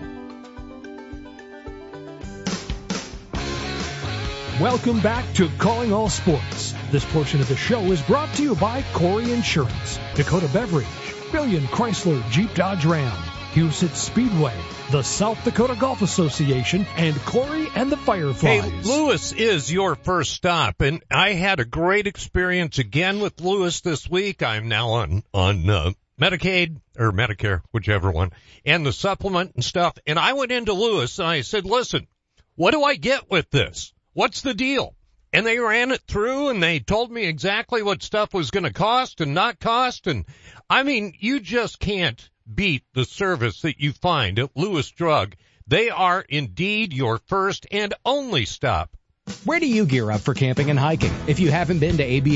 Welcome 4.60 4.98
back 4.98 5.32
to 5.34 5.48
Calling 5.58 5.92
All 5.92 6.08
Sports. 6.08 6.74
This 6.90 7.04
portion 7.12 7.40
of 7.40 7.46
the 7.46 7.54
show 7.54 7.80
is 7.92 8.02
brought 8.02 8.34
to 8.34 8.42
you 8.42 8.56
by 8.56 8.82
Corey 8.92 9.30
Insurance, 9.30 10.00
Dakota 10.16 10.50
Beverage, 10.52 10.88
Billion 11.30 11.62
Chrysler 11.68 12.28
Jeep 12.28 12.52
Dodge 12.54 12.84
Ram, 12.84 13.16
Huset 13.52 13.94
Speedway, 13.94 14.56
the 14.92 15.02
South 15.02 15.44
Dakota 15.44 15.76
Golf 15.78 16.00
Association, 16.00 16.86
and 16.96 17.14
Corey 17.26 17.68
and 17.74 17.92
the 17.92 17.98
Fireflies. 17.98 18.62
Hey, 18.62 18.80
Lewis 18.82 19.32
is 19.32 19.70
your 19.70 19.94
first 19.94 20.32
stop, 20.32 20.80
and 20.80 21.02
I 21.10 21.34
had 21.34 21.60
a 21.60 21.66
great 21.66 22.06
experience 22.06 22.78
again 22.78 23.20
with 23.20 23.42
Lewis 23.42 23.82
this 23.82 24.08
week. 24.08 24.42
I'm 24.42 24.68
now 24.68 24.92
on 24.92 25.22
on 25.34 25.68
uh, 25.68 25.90
Medicaid 26.18 26.80
or 26.98 27.12
Medicare, 27.12 27.60
whichever 27.72 28.10
one, 28.10 28.30
and 28.64 28.86
the 28.86 28.92
supplement 28.92 29.54
and 29.54 29.62
stuff. 29.62 29.98
And 30.06 30.18
I 30.18 30.32
went 30.32 30.50
into 30.50 30.72
Lewis 30.72 31.18
and 31.18 31.28
I 31.28 31.42
said, 31.42 31.66
"Listen, 31.66 32.06
what 32.54 32.70
do 32.70 32.82
I 32.82 32.94
get 32.94 33.30
with 33.30 33.50
this? 33.50 33.92
What's 34.14 34.40
the 34.40 34.54
deal?" 34.54 34.96
And 35.30 35.44
they 35.44 35.58
ran 35.58 35.90
it 35.90 36.00
through 36.08 36.48
and 36.48 36.62
they 36.62 36.80
told 36.80 37.10
me 37.10 37.26
exactly 37.26 37.82
what 37.82 38.02
stuff 38.02 38.32
was 38.32 38.50
going 38.50 38.64
to 38.64 38.72
cost 38.72 39.20
and 39.20 39.34
not 39.34 39.60
cost. 39.60 40.06
And 40.06 40.24
I 40.70 40.84
mean, 40.84 41.12
you 41.18 41.38
just 41.38 41.78
can't 41.78 42.30
beat 42.54 42.84
the 42.94 43.04
service 43.04 43.62
that 43.62 43.80
you 43.80 43.92
find 43.92 44.38
at 44.38 44.50
Lewis 44.56 44.90
Drug. 44.90 45.34
They 45.66 45.90
are 45.90 46.24
indeed 46.28 46.92
your 46.92 47.18
first 47.18 47.66
and 47.70 47.94
only 48.04 48.44
stop. 48.44 48.96
Where 49.44 49.60
do 49.60 49.66
you 49.66 49.86
gear 49.86 50.10
up 50.10 50.20
for 50.20 50.34
camping 50.34 50.68
and 50.70 50.78
hiking? 50.78 51.14
If 51.28 51.38
you 51.38 51.50
haven't 51.50 51.78
been 51.78 51.96
to 51.98 52.02
AB 52.02 52.30